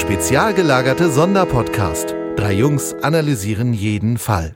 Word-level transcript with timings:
Spezial 0.00 0.54
gelagerte 0.54 1.10
Sonderpodcast. 1.10 2.14
Drei 2.34 2.54
Jungs 2.54 2.94
analysieren 3.02 3.74
jeden 3.74 4.16
Fall. 4.16 4.54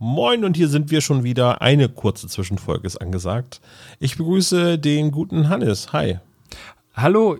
Moin 0.00 0.44
und 0.44 0.56
hier 0.56 0.66
sind 0.66 0.90
wir 0.90 1.00
schon 1.00 1.22
wieder. 1.22 1.62
Eine 1.62 1.88
kurze 1.88 2.26
Zwischenfolge 2.26 2.88
ist 2.88 2.96
angesagt. 2.96 3.60
Ich 4.00 4.16
begrüße 4.16 4.80
den 4.80 5.12
guten 5.12 5.48
Hannes. 5.48 5.92
Hi. 5.92 6.18
Hallo. 6.92 7.38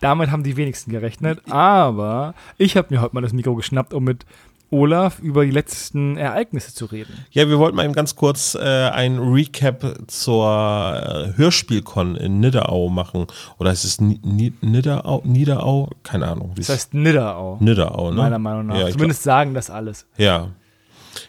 Damit 0.00 0.32
haben 0.32 0.42
die 0.42 0.56
wenigsten 0.56 0.90
gerechnet, 0.90 1.40
aber 1.48 2.34
ich 2.58 2.76
habe 2.76 2.92
mir 2.92 3.00
heute 3.00 3.14
mal 3.14 3.20
das 3.20 3.32
Mikro 3.32 3.54
geschnappt, 3.54 3.94
um 3.94 4.02
mit 4.02 4.26
Olaf 4.70 5.20
über 5.20 5.44
die 5.44 5.50
letzten 5.50 6.16
Ereignisse 6.16 6.74
zu 6.74 6.86
reden. 6.86 7.12
Ja, 7.30 7.48
wir 7.48 7.58
wollten 7.58 7.76
mal 7.76 7.84
eben 7.84 7.92
ganz 7.94 8.16
kurz 8.16 8.54
äh, 8.54 8.58
ein 8.60 9.18
Recap 9.18 9.96
zur 10.08 10.46
äh, 10.46 11.36
Hörspielcon 11.36 12.16
in 12.16 12.40
Nidderau 12.40 12.88
machen. 12.88 13.26
Oder 13.58 13.70
heißt 13.70 13.84
es 13.84 14.00
Ni 14.00 14.20
Ni 14.22 14.52
Nidderau? 14.60 15.22
Niederau? 15.24 15.90
Keine 16.02 16.28
Ahnung. 16.28 16.52
Das 16.56 16.68
heißt 16.68 16.94
Nidderau. 16.94 17.58
Nidderau, 17.60 18.10
ne? 18.10 18.16
Meiner 18.16 18.38
Meinung 18.38 18.66
nach. 18.66 18.78
Ja, 18.78 18.90
Zumindest 18.90 19.22
sagen 19.22 19.54
das 19.54 19.70
alles. 19.70 20.06
Ja, 20.16 20.48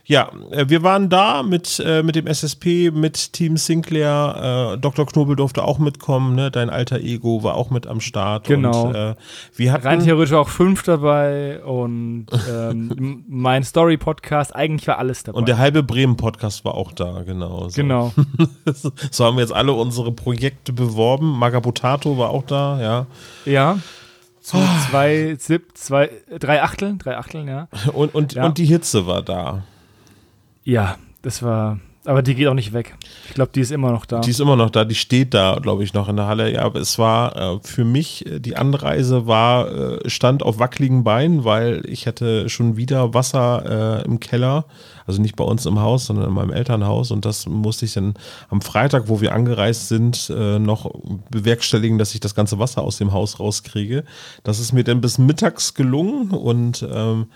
ja, 0.05 0.32
äh, 0.52 0.66
wir 0.68 0.84
waren 0.84 1.09
da 1.09 1.44
mit, 1.44 1.82
äh, 1.86 2.04
mit 2.04 2.16
dem 2.16 2.28
SSP, 2.28 2.91
mit 2.91 3.34
Team 3.34 3.58
Sinclair. 3.58 4.73
Äh, 4.76 4.78
Dr. 4.80 5.05
Knobel 5.05 5.36
durfte 5.36 5.64
auch 5.64 5.80
mitkommen, 5.80 6.36
ne? 6.36 6.52
Dein 6.52 6.70
alter 6.70 7.00
Ego 7.00 7.44
war 7.44 7.55
auch 7.55 7.70
mit 7.70 7.88
am 7.88 8.00
Start. 8.02 8.48
Genau. 8.48 8.88
Und, 8.88 8.95
äh, 8.95 9.16
wir 9.55 9.72
hatten, 9.72 9.88
Rein 9.88 10.03
theoretisch 10.03 10.34
auch 10.34 10.50
fünf 10.50 10.84
dabei 10.84 11.64
und 11.64 12.28
ähm, 12.50 13.23
mein 13.28 13.64
Story-Podcast, 13.64 14.56
eigentlich 14.56 14.88
war 14.88 14.97
alles 14.97 15.23
dabei. 15.23 15.38
und 15.38 15.47
der 15.47 15.58
halbe 15.58 15.84
Bremen-Podcast 15.84 16.66
war 16.66 16.75
auch 16.75 16.92
da, 16.92 17.23
genau. 17.23 17.69
So. 17.69 17.75
genau. 17.75 18.14
so 19.12 19.25
haben 19.25 19.38
wir 19.38 19.42
jetzt 19.42 19.53
alle 19.53 19.73
unsere 19.73 20.12
Projekte 20.12 20.73
beworben. 20.73 21.38
Magabotato 21.38 22.17
war 22.17 22.30
auch 22.30 22.44
da, 22.44 22.81
ja. 22.81 23.06
Ja. 23.45 23.80
Zu 24.42 24.58
zwei, 24.90 25.36
sieb, 25.38 25.78
zwei, 25.78 26.09
drei 26.40 26.64
Achteln, 26.64 26.97
drei 27.00 27.17
Achteln, 27.17 27.50
ja. 27.50 27.67
Und, 27.92 28.16
und, 28.16 28.34
Ja. 28.34 28.45
und 28.45 28.58
die 28.58 28.66
Hitze 28.66 29.06
war 29.06 29.22
da. 29.22 29.64
Ja, 30.68 30.98
das 31.22 31.44
war, 31.44 31.80
aber 32.04 32.22
die 32.22 32.36
geht 32.36 32.46
auch 32.48 32.54
nicht 32.54 32.73
weg. 32.73 32.98
Ich 33.30 33.36
glaube, 33.36 33.52
die 33.56 33.62
ist 33.62 33.72
immer 33.72 33.90
noch 33.90 34.06
da. 34.06 34.20
Die 34.20 34.32
ist 34.32 34.42
immer 34.42 34.58
noch 34.58 34.70
da, 34.70 34.84
die 34.84 34.96
steht 34.96 35.34
da, 35.34 35.59
glaube 35.62 35.86
ich, 35.86 35.94
noch 35.94 36.09
in 36.09 36.18
der 36.18 36.28
Halle. 36.28 36.52
Ja, 36.52 36.64
aber 36.64 36.82
es 36.82 37.00
war 37.00 37.38
äh, 37.38 37.59
für 37.64 37.86
mich, 37.86 38.26
äh, 38.26 38.42
die 38.42 38.58
Anreise 38.58 39.28
war, 39.28 39.72
äh, 39.72 40.09
stand 40.09 40.44
auf 40.44 40.59
wackeligen 40.59 41.06
Beinen, 41.06 41.46
weil 41.46 41.84
ich 41.88 42.06
hatte 42.06 42.50
schon 42.50 42.76
wieder 42.76 43.14
Wasser 43.14 44.02
äh, 44.02 44.06
im 44.06 44.20
Keller. 44.20 44.66
Also 45.06 45.22
nicht 45.22 45.38
bei 45.38 45.46
uns 45.46 45.66
im 45.66 45.80
Haus, 45.80 46.08
sondern 46.08 46.28
in 46.28 46.34
meinem 46.34 46.52
Elternhaus. 46.52 47.12
Und 47.12 47.24
das 47.24 47.46
musste 47.46 47.86
ich 47.86 47.94
dann 47.94 48.16
am 48.50 48.59
Freitag, 48.59 49.08
wo 49.08 49.22
wir 49.22 49.34
angereist 49.34 49.88
sind, 49.88 50.30
äh, 50.36 50.59
noch 50.59 50.92
bewerkstelligen, 51.31 51.98
dass 51.98 52.14
ich 52.14 52.20
das 52.20 52.36
ganze 52.36 52.59
Wasser 52.59 52.81
aus 52.81 52.98
dem 52.98 53.14
Haus 53.14 53.40
rauskriege. 53.40 54.04
Das 54.44 54.59
ist 54.59 54.74
mir 54.74 54.84
dann 54.84 55.00
bis 55.00 55.18
mittags 55.18 55.76
gelungen 55.76 56.31
und 56.31 56.86
ähm, 56.94 57.28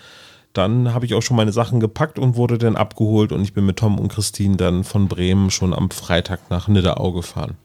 dann 0.54 0.94
habe 0.94 1.06
ich 1.06 1.14
auch 1.14 1.22
schon 1.22 1.38
meine 1.38 1.52
Sachen 1.54 1.80
gepackt 1.80 2.20
und 2.20 2.36
wurde 2.36 2.58
dann 2.58 2.76
abgeholt 2.76 3.32
und 3.32 3.42
ich 3.42 3.54
bin 3.54 3.66
mit 3.66 3.78
Tom 3.78 4.00
und 4.00 4.10
Christine 4.10 4.58
dann 4.58 4.84
von 4.84 5.08
Bremen 5.08 5.50
schon 5.52 5.74
am 5.74 5.90
Freitag 5.92 6.50
nach 6.50 6.68
Nidderau 6.68 7.12
gefahren. 7.14 7.56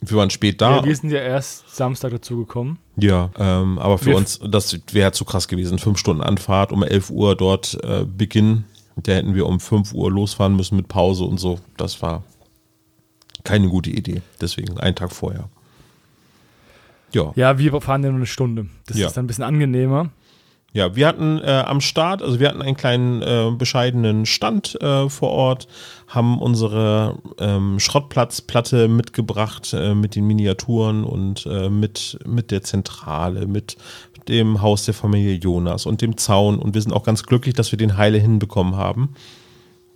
Wir 0.00 0.18
waren 0.18 0.30
spät 0.30 0.60
da. 0.60 0.76
ja, 0.76 0.84
wir 0.84 0.94
sind 0.96 1.10
ja 1.10 1.20
erst 1.20 1.74
Samstag 1.74 2.10
dazu 2.10 2.36
gekommen. 2.38 2.78
Ja, 2.96 3.30
ähm, 3.38 3.78
aber 3.78 3.96
für 3.98 4.10
Wir- 4.10 4.16
uns, 4.16 4.38
das 4.46 4.78
wäre 4.92 5.12
zu 5.12 5.24
krass 5.24 5.48
gewesen. 5.48 5.78
Fünf 5.78 5.98
Stunden 5.98 6.22
Anfahrt, 6.22 6.72
um 6.72 6.82
11 6.82 7.10
Uhr 7.10 7.34
dort 7.36 7.78
äh, 7.82 8.04
Beginn. 8.04 8.64
Da 8.96 9.12
hätten 9.12 9.34
wir 9.34 9.46
um 9.46 9.60
5 9.60 9.92
Uhr 9.94 10.10
losfahren 10.10 10.56
müssen 10.56 10.76
mit 10.76 10.88
Pause 10.88 11.24
und 11.24 11.38
so. 11.38 11.58
Das 11.78 12.00
war 12.02 12.22
keine 13.44 13.68
gute 13.68 13.90
Idee. 13.90 14.20
Deswegen 14.40 14.78
einen 14.78 14.94
Tag 14.94 15.10
vorher. 15.12 15.48
Ja. 17.12 17.32
Ja, 17.36 17.58
wir 17.58 17.80
fahren 17.80 18.02
ja 18.02 18.10
nur 18.10 18.18
eine 18.18 18.26
Stunde. 18.26 18.66
Das 18.86 18.96
Ja. 18.98 19.06
ist 19.06 19.16
dann 19.16 19.24
ein 19.24 19.26
bisschen 19.28 19.44
angenehmer. 19.44 20.10
Ja, 20.74 20.96
wir 20.96 21.06
hatten 21.06 21.38
äh, 21.38 21.62
am 21.64 21.80
Start, 21.80 22.20
also 22.20 22.40
wir 22.40 22.48
hatten 22.48 22.60
einen 22.60 22.76
kleinen 22.76 23.22
äh, 23.22 23.52
bescheidenen 23.56 24.26
Stand 24.26 24.76
äh, 24.82 25.08
vor 25.08 25.30
Ort, 25.30 25.68
haben 26.08 26.40
unsere 26.40 27.20
ähm, 27.38 27.78
Schrottplatzplatte 27.78 28.88
mitgebracht 28.88 29.72
äh, 29.72 29.94
mit 29.94 30.16
den 30.16 30.26
Miniaturen 30.26 31.04
und 31.04 31.46
äh, 31.46 31.70
mit, 31.70 32.18
mit 32.26 32.50
der 32.50 32.62
Zentrale, 32.64 33.46
mit 33.46 33.76
dem 34.26 34.62
Haus 34.62 34.84
der 34.84 34.94
Familie 34.94 35.34
Jonas 35.34 35.86
und 35.86 36.02
dem 36.02 36.16
Zaun 36.16 36.58
und 36.58 36.74
wir 36.74 36.82
sind 36.82 36.92
auch 36.92 37.04
ganz 37.04 37.22
glücklich, 37.22 37.54
dass 37.54 37.70
wir 37.70 37.78
den 37.78 37.96
heile 37.96 38.18
hinbekommen 38.18 38.74
haben. 38.74 39.14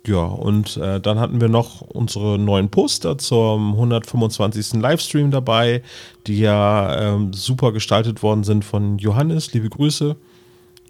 Ja, 0.07 0.23
und 0.23 0.77
äh, 0.77 1.01
dann 1.01 1.19
hatten 1.19 1.41
wir 1.41 1.49
noch 1.49 1.81
unsere 1.81 2.39
neuen 2.39 2.69
Poster 2.69 3.17
zum 3.17 3.73
125. 3.73 4.81
Livestream 4.81 5.29
dabei, 5.29 5.83
die 6.25 6.39
ja 6.39 7.15
ähm, 7.15 7.33
super 7.33 7.73
gestaltet 7.73 8.23
worden 8.23 8.45
sind 8.45 8.63
von 8.63 8.97
Johannes. 8.97 9.53
Liebe 9.53 9.69
Grüße. 9.69 10.15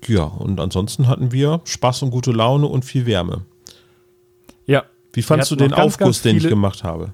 Ja, 0.07 0.23
und 0.23 0.59
ansonsten 0.59 1.07
hatten 1.07 1.31
wir 1.31 1.61
Spaß 1.65 2.03
und 2.03 2.11
gute 2.11 2.31
Laune 2.31 2.67
und 2.67 2.85
viel 2.85 3.05
Wärme. 3.05 3.45
Ja. 4.65 4.85
Wie 5.13 5.21
fandst 5.21 5.51
du 5.51 5.55
den 5.55 5.71
ganz, 5.71 5.81
Aufguss, 5.81 5.97
ganz 5.97 6.21
den 6.21 6.37
ich 6.37 6.47
gemacht 6.47 6.83
habe? 6.83 7.13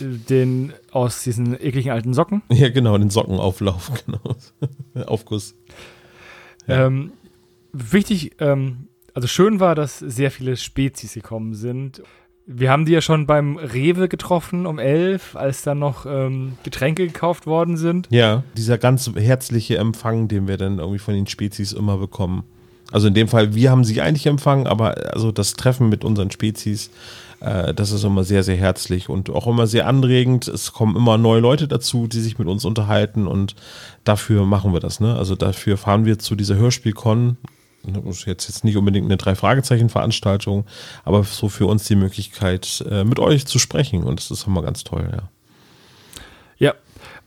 Den 0.00 0.72
aus 0.90 1.22
diesen 1.22 1.54
ekligen 1.54 1.90
alten 1.90 2.14
Socken. 2.14 2.42
Ja, 2.50 2.68
genau, 2.68 2.96
den 2.98 3.10
Sockenauflauf, 3.10 3.92
genau. 4.06 5.06
Aufguss. 5.06 5.54
Ja. 6.66 6.86
Ähm, 6.86 7.12
wichtig, 7.72 8.32
ähm, 8.40 8.88
also 9.14 9.28
schön 9.28 9.60
war, 9.60 9.74
dass 9.74 9.98
sehr 9.98 10.30
viele 10.30 10.56
Spezies 10.56 11.14
gekommen 11.14 11.54
sind. 11.54 12.02
Wir 12.48 12.70
haben 12.70 12.84
die 12.84 12.92
ja 12.92 13.00
schon 13.00 13.26
beim 13.26 13.56
Rewe 13.56 14.08
getroffen 14.08 14.66
um 14.66 14.78
elf, 14.78 15.34
als 15.34 15.62
dann 15.62 15.80
noch 15.80 16.06
ähm, 16.06 16.56
Getränke 16.62 17.04
gekauft 17.04 17.46
worden 17.46 17.76
sind. 17.76 18.06
Ja, 18.10 18.44
dieser 18.56 18.78
ganz 18.78 19.10
herzliche 19.16 19.78
Empfang, 19.78 20.28
den 20.28 20.46
wir 20.46 20.56
dann 20.56 20.78
irgendwie 20.78 21.00
von 21.00 21.14
den 21.14 21.26
Spezies 21.26 21.72
immer 21.72 21.98
bekommen. 21.98 22.44
Also 22.92 23.08
in 23.08 23.14
dem 23.14 23.26
Fall, 23.26 23.54
wir 23.54 23.70
haben 23.72 23.82
sie 23.82 24.00
eigentlich 24.00 24.26
empfangen, 24.26 24.68
aber 24.68 25.12
also 25.12 25.32
das 25.32 25.54
Treffen 25.54 25.88
mit 25.88 26.04
unseren 26.04 26.30
Spezies, 26.30 26.90
äh, 27.40 27.74
das 27.74 27.90
ist 27.90 28.04
immer 28.04 28.22
sehr, 28.22 28.44
sehr 28.44 28.56
herzlich 28.56 29.08
und 29.08 29.28
auch 29.30 29.48
immer 29.48 29.66
sehr 29.66 29.88
anregend. 29.88 30.46
Es 30.46 30.72
kommen 30.72 30.94
immer 30.94 31.18
neue 31.18 31.40
Leute 31.40 31.66
dazu, 31.66 32.06
die 32.06 32.20
sich 32.20 32.38
mit 32.38 32.46
uns 32.46 32.64
unterhalten 32.64 33.26
und 33.26 33.56
dafür 34.04 34.46
machen 34.46 34.72
wir 34.72 34.80
das. 34.80 35.00
Ne? 35.00 35.16
Also 35.16 35.34
dafür 35.34 35.76
fahren 35.76 36.04
wir 36.04 36.20
zu 36.20 36.36
dieser 36.36 36.54
Hörspielcon. 36.54 37.38
Das 37.94 38.04
ist 38.18 38.26
jetzt, 38.26 38.48
jetzt 38.48 38.64
nicht 38.64 38.76
unbedingt 38.76 39.06
eine 39.06 39.16
Drei-Fragezeichen-Veranstaltung, 39.16 40.64
aber 41.04 41.22
so 41.24 41.48
für 41.48 41.66
uns 41.66 41.84
die 41.84 41.96
Möglichkeit, 41.96 42.84
äh, 42.90 43.04
mit 43.04 43.18
euch 43.18 43.46
zu 43.46 43.58
sprechen 43.58 44.04
und 44.04 44.20
das 44.20 44.30
ist 44.30 44.46
immer 44.46 44.62
ganz 44.62 44.84
toll, 44.84 45.08
ja. 45.10 45.28
Ja. 46.58 46.74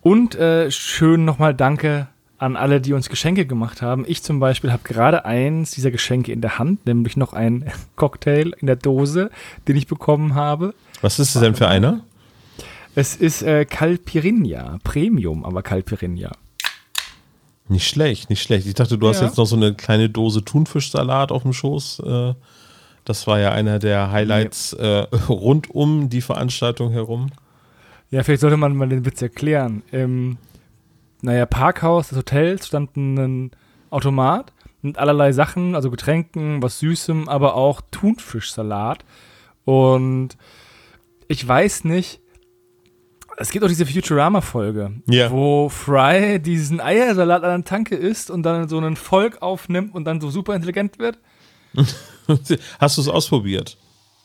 Und 0.01 0.35
äh, 0.35 0.71
schön 0.71 1.25
nochmal 1.25 1.53
Danke 1.53 2.07
an 2.39 2.55
alle, 2.55 2.81
die 2.81 2.93
uns 2.93 3.09
Geschenke 3.09 3.45
gemacht 3.45 3.81
haben. 3.81 4.05
Ich 4.07 4.23
zum 4.23 4.39
Beispiel 4.39 4.71
habe 4.71 4.83
gerade 4.83 5.25
eins 5.25 5.71
dieser 5.71 5.91
Geschenke 5.91 6.31
in 6.31 6.41
der 6.41 6.57
Hand, 6.57 6.85
nämlich 6.85 7.17
noch 7.17 7.33
ein 7.33 7.69
Cocktail 7.95 8.53
in 8.59 8.67
der 8.67 8.77
Dose, 8.77 9.29
den 9.67 9.75
ich 9.75 9.87
bekommen 9.87 10.35
habe. 10.35 10.73
Was 11.01 11.19
ist 11.19 11.35
das 11.35 11.41
denn 11.41 11.55
für 11.55 11.67
einer? 11.67 12.01
Es 12.95 13.15
ist 13.15 13.43
äh, 13.43 13.65
Calpirinha, 13.65 14.79
Premium, 14.83 15.45
aber 15.45 15.61
Calpirinha. 15.61 16.31
Nicht 17.69 17.87
schlecht, 17.87 18.29
nicht 18.29 18.41
schlecht. 18.41 18.67
Ich 18.67 18.73
dachte, 18.73 18.97
du 18.97 19.07
hast 19.07 19.21
Ja. 19.21 19.27
jetzt 19.27 19.37
noch 19.37 19.45
so 19.45 19.55
eine 19.55 19.73
kleine 19.73 20.09
Dose 20.09 20.43
Thunfischsalat 20.43 21.31
auf 21.31 21.43
dem 21.43 21.53
Schoß. 21.53 21.99
Äh, 22.05 22.33
Das 23.05 23.25
war 23.25 23.39
ja 23.39 23.51
einer 23.51 23.79
der 23.79 24.11
Highlights 24.11 24.73
äh, 24.73 25.07
rund 25.29 25.69
um 25.71 26.09
die 26.09 26.21
Veranstaltung 26.21 26.91
herum. 26.91 27.31
Ja, 28.11 28.21
vielleicht 28.23 28.41
sollte 28.41 28.57
man 28.57 28.75
mal 28.75 28.89
den 28.89 29.03
Witz 29.05 29.21
erklären. 29.21 29.81
Im, 29.91 30.37
naja, 31.21 31.45
Parkhaus 31.47 32.09
des 32.09 32.17
Hotels 32.19 32.67
stand 32.67 32.95
ein 32.97 33.51
Automat 33.89 34.51
mit 34.81 34.97
allerlei 34.99 35.31
Sachen, 35.31 35.73
also 35.75 35.89
Getränken, 35.89 36.61
was 36.61 36.79
Süßem, 36.79 37.27
aber 37.29 37.55
auch 37.55 37.81
Thunfischsalat. 37.89 39.03
Und 39.65 40.37
ich 41.27 41.47
weiß 41.47 41.85
nicht, 41.85 42.19
es 43.39 43.51
gibt 43.51 43.63
auch 43.63 43.69
diese 43.69 43.85
Futurama-Folge, 43.85 44.91
Ja. 45.07 45.31
wo 45.31 45.69
Fry 45.69 46.39
diesen 46.39 46.81
Eiersalat 46.81 47.43
an 47.43 47.61
der 47.61 47.65
Tanke 47.69 47.95
isst 47.95 48.29
und 48.29 48.43
dann 48.43 48.67
so 48.67 48.77
einen 48.77 48.97
Volk 48.97 49.41
aufnimmt 49.41 49.95
und 49.95 50.03
dann 50.05 50.19
so 50.19 50.29
super 50.29 50.55
intelligent 50.55 50.99
wird. 50.99 51.17
Hast 52.79 52.97
du 52.97 53.01
es 53.01 53.07
ausprobiert? 53.07 53.77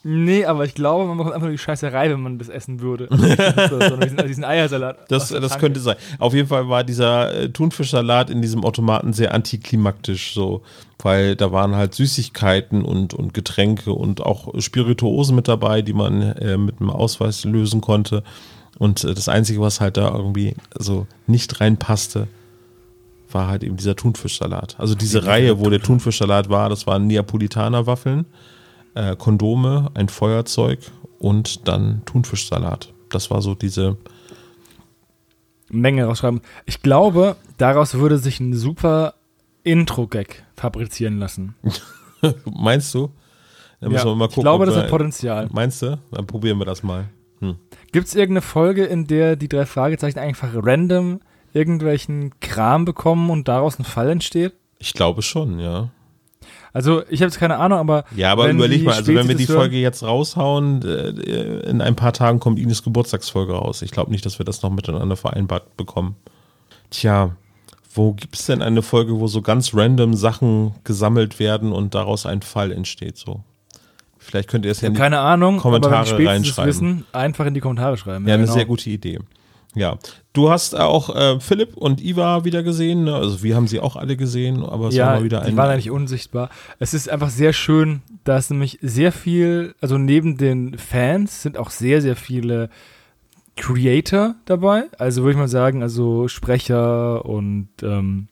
Nee, 0.06 0.44
aber 0.44 0.66
ich 0.66 0.75
glaube, 0.75 1.06
man 1.06 1.16
bekommt 1.16 1.34
einfach 1.34 1.46
nur 1.46 1.52
die 1.56 1.62
Scheißerei, 1.62 2.11
wenn 2.11 2.20
man 2.20 2.38
das 2.38 2.50
essen 2.50 2.81
würde. 2.81 3.08
so, 3.88 3.96
diesen, 3.96 4.19
diesen 4.28 4.44
Eiersalat. 4.44 5.11
Das, 5.11 5.28
das 5.28 5.58
könnte 5.58 5.81
sein. 5.81 5.96
Auf 6.19 6.34
jeden 6.34 6.46
Fall 6.49 6.69
war 6.69 6.84
dieser 6.84 7.34
äh, 7.34 7.49
Thunfischsalat 7.49 8.28
in 8.28 8.43
diesem 8.43 8.64
Automaten 8.64 9.14
sehr 9.14 9.32
antiklimaktisch, 9.32 10.34
so, 10.34 10.61
weil 10.99 11.37
da 11.37 11.52
waren 11.52 11.75
halt 11.75 11.94
Süßigkeiten 11.94 12.84
und, 12.84 13.14
und 13.14 13.32
Getränke 13.32 13.93
und 13.93 14.20
auch 14.20 14.52
Spirituosen 14.61 15.37
mit 15.37 15.49
dabei, 15.49 15.81
die 15.81 15.94
man 15.94 16.20
äh, 16.20 16.58
mit 16.58 16.81
einem 16.81 16.90
Ausweis 16.90 17.44
lösen 17.44 17.81
konnte. 17.81 18.25
Und 18.79 19.05
äh, 19.05 19.15
das 19.15 19.29
Einzige, 19.29 19.61
was 19.61 19.81
halt 19.81 19.97
da 19.97 20.15
irgendwie 20.15 20.55
so 20.79 21.06
nicht 21.26 21.61
reinpasste, 21.61 22.29
war 23.31 23.49
halt 23.49 23.65
eben 23.65 23.76
dieser 23.76 23.97
Thunfischsalat. 23.97 24.76
Also 24.79 24.94
diese 24.94 25.26
Reihe, 25.26 25.59
wo 25.59 25.69
der 25.71 25.81
Thunfischsalat 25.81 26.49
war, 26.50 26.69
das 26.69 26.87
waren 26.87 27.06
Neapolitaner-Waffeln, 27.06 28.26
äh, 28.94 29.17
Kondome, 29.17 29.91
ein 29.94 30.09
Feuerzeug 30.09 30.79
und 31.19 31.67
dann 31.69 32.03
Thunfischsalat. 32.05 32.93
Das 33.11 33.31
war 33.31 33.43
so 33.43 33.55
diese 33.55 33.97
Menge 35.71 36.05
rausschreiben. 36.05 36.41
Ich 36.67 36.82
glaube, 36.82 37.37
daraus 37.59 37.94
würde 37.94 38.19
sich 38.19 38.38
ein 38.41 38.55
super 38.55 39.15
Intro-Gag 39.65 40.44
fabrizieren 40.56 41.19
lassen. 41.19 41.55
Meinst 42.44 42.94
du? 42.94 43.11
Dann 43.81 43.91
müssen 43.93 44.06
Ja, 44.06 44.12
wir 44.12 44.17
mal 44.17 44.25
ich 44.26 44.31
gucken. 44.31 44.43
glaube, 44.44 44.65
ob 44.65 44.71
das 44.71 44.79
hat 44.79 44.88
Potenzial. 44.91 45.49
Meinst 45.53 45.82
du? 45.82 45.99
Dann 46.12 46.26
probieren 46.26 46.59
wir 46.59 46.67
das 46.67 46.82
mal. 46.82 47.06
Hm. 47.41 47.57
Gibt 47.93 48.09
es 48.09 48.15
irgendeine 48.15 48.43
Folge, 48.43 48.85
in 48.85 49.07
der 49.07 49.37
die 49.37 49.49
drei 49.49 49.67
Fragezeichen 49.67 50.19
einfach 50.19 50.51
random 50.55 51.21
irgendwelchen 51.53 52.39
Kram 52.41 52.85
bekommen 52.85 53.31
und 53.31 53.49
daraus 53.49 53.79
ein 53.79 53.85
Fall 53.85 54.11
entsteht? 54.11 54.53
Ich 54.79 54.93
glaube 54.93 55.23
schon, 55.23 55.59
ja. 55.59 55.91
Also, 56.73 57.03
ich 57.09 57.21
habe 57.21 57.29
jetzt 57.29 57.39
keine 57.39 57.57
Ahnung, 57.57 57.79
aber. 57.79 58.05
Ja, 58.17 58.33
aber 58.33 58.49
wenn 58.49 58.57
überleg 58.57 58.83
mal, 58.83 58.95
also 58.95 59.15
wenn 59.15 59.29
wir 59.29 59.37
die 59.37 59.47
Folge 59.47 59.77
jetzt 59.77 60.03
raushauen, 60.03 60.83
äh, 60.83 61.71
in 61.71 61.81
ein 61.81 61.95
paar 61.95 62.13
Tagen 62.13 62.41
kommt 62.41 62.59
Ines 62.59 62.83
Geburtstagsfolge 62.83 63.53
raus. 63.53 63.81
Ich 63.83 63.93
glaube 63.93 64.11
nicht, 64.11 64.27
dass 64.27 64.39
wir 64.39 64.45
das 64.45 64.63
noch 64.63 64.71
miteinander 64.71 65.17
vereinbart 65.17 65.77
bekommen. 65.77 66.17
Tja, 66.91 67.37
wo 67.95 68.13
gibt 68.13 68.35
es 68.35 68.47
denn 68.47 68.61
eine 68.61 68.83
Folge, 68.83 69.21
wo 69.21 69.29
so 69.29 69.41
ganz 69.41 69.73
random 69.73 70.15
Sachen 70.15 70.75
gesammelt 70.83 71.39
werden 71.39 71.71
und 71.71 71.95
daraus 71.95 72.27
ein 72.27 72.43
Fall 72.43 72.73
entsteht? 72.73 73.17
So. 73.19 73.45
Vielleicht 74.25 74.49
könnt 74.49 74.65
ihr 74.65 74.71
es 74.73 74.81
ja 74.81 74.88
nicht. 74.88 74.99
Keine 74.99 75.19
Ahnung, 75.21 75.59
Kommentare 75.59 75.97
aber 75.97 76.11
wenn 76.12 76.19
die 76.19 76.26
reinschreiben. 76.26 76.69
wissen, 76.69 77.06
einfach 77.12 77.47
in 77.47 77.55
die 77.55 77.61
Kommentare 77.61 77.97
schreiben. 77.97 78.26
Ja, 78.26 78.35
eine 78.35 78.44
genau. 78.44 78.55
sehr 78.55 78.65
gute 78.65 78.88
Idee. 78.91 79.19
Ja, 79.76 79.99
du 80.32 80.50
hast 80.50 80.79
auch 80.79 81.15
äh, 81.15 81.41
Philipp 81.41 81.76
und 81.76 82.00
Iva 82.03 82.44
wieder 82.44 82.62
gesehen. 82.62 83.05
Ne? 83.05 83.15
Also 83.15 83.43
wir 83.43 83.56
haben 83.56 83.67
sie 83.67 83.81
auch 83.81 83.97
alle 83.97 84.17
gesehen, 84.17 84.62
aber 84.62 84.88
es 84.88 84.94
war 84.97 84.99
Ja, 84.99 85.06
mal 85.17 85.25
wieder 85.25 85.41
die 85.41 85.49
ein. 85.49 85.56
waren 85.56 85.71
eigentlich 85.71 85.91
unsichtbar. 85.91 86.49
Es 86.79 86.94
ist 86.94 87.11
einfach 87.11 87.29
sehr 87.29 87.53
schön, 87.53 88.00
dass 88.23 88.50
nämlich 88.50 88.79
sehr 88.82 89.11
viel, 89.11 89.75
also 89.81 89.99
neben 89.99 90.37
den 90.37 90.79
Fans 90.79 91.43
sind 91.43 91.59
auch 91.59 91.71
sehr, 91.71 92.00
sehr 92.00 92.15
viele 92.15 92.71
Creator 93.56 94.37
dabei. 94.44 94.85
Also 94.99 95.23
würde 95.23 95.32
ich 95.32 95.38
mal 95.38 95.49
sagen, 95.49 95.82
also 95.82 96.29
Sprecher 96.29 97.25
und 97.25 97.69
ähm, 97.82 98.29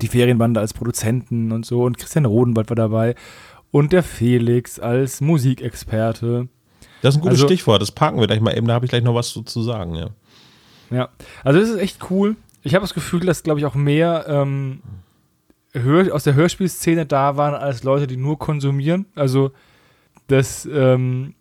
die 0.00 0.08
Ferienbande 0.08 0.60
als 0.60 0.74
Produzenten 0.74 1.52
und 1.52 1.66
so. 1.66 1.84
Und 1.84 1.98
Christian 1.98 2.24
Rodenwald 2.24 2.68
war 2.68 2.76
dabei. 2.76 3.14
Und 3.70 3.92
der 3.92 4.02
Felix 4.02 4.78
als 4.78 5.20
Musikexperte. 5.20 6.48
das 7.02 7.14
ist 7.14 7.18
ein 7.18 7.22
gutes 7.22 7.38
also- 7.38 7.46
Stichwort. 7.46 7.80
Das 7.82 7.92
parken 7.92 8.18
wir 8.18 8.26
gleich 8.26 8.40
mal 8.40 8.56
eben. 8.56 8.66
Da 8.66 8.74
habe 8.74 8.84
ich 8.84 8.90
gleich 8.90 9.02
noch 9.02 9.14
was 9.14 9.30
zu, 9.30 9.42
zu 9.42 9.62
sagen. 9.62 9.94
Ja. 9.94 10.08
Ja, 10.90 11.08
also 11.44 11.60
das 11.60 11.68
ist 11.68 11.78
echt 11.78 12.10
cool. 12.10 12.36
Ich 12.62 12.74
habe 12.74 12.82
das 12.82 12.94
Gefühl, 12.94 13.20
dass, 13.20 13.42
glaube 13.42 13.60
ich, 13.60 13.66
auch 13.66 13.74
mehr 13.76 14.24
ähm, 14.28 14.82
Hör 15.72 16.12
aus 16.12 16.24
der 16.24 16.34
Hörspielszene 16.34 17.06
da 17.06 17.36
waren, 17.36 17.54
als 17.54 17.84
Leute, 17.84 18.08
die 18.08 18.16
nur 18.16 18.38
konsumieren. 18.38 19.06
Also 19.14 19.52
das 20.26 20.66
ähm, 20.66 21.34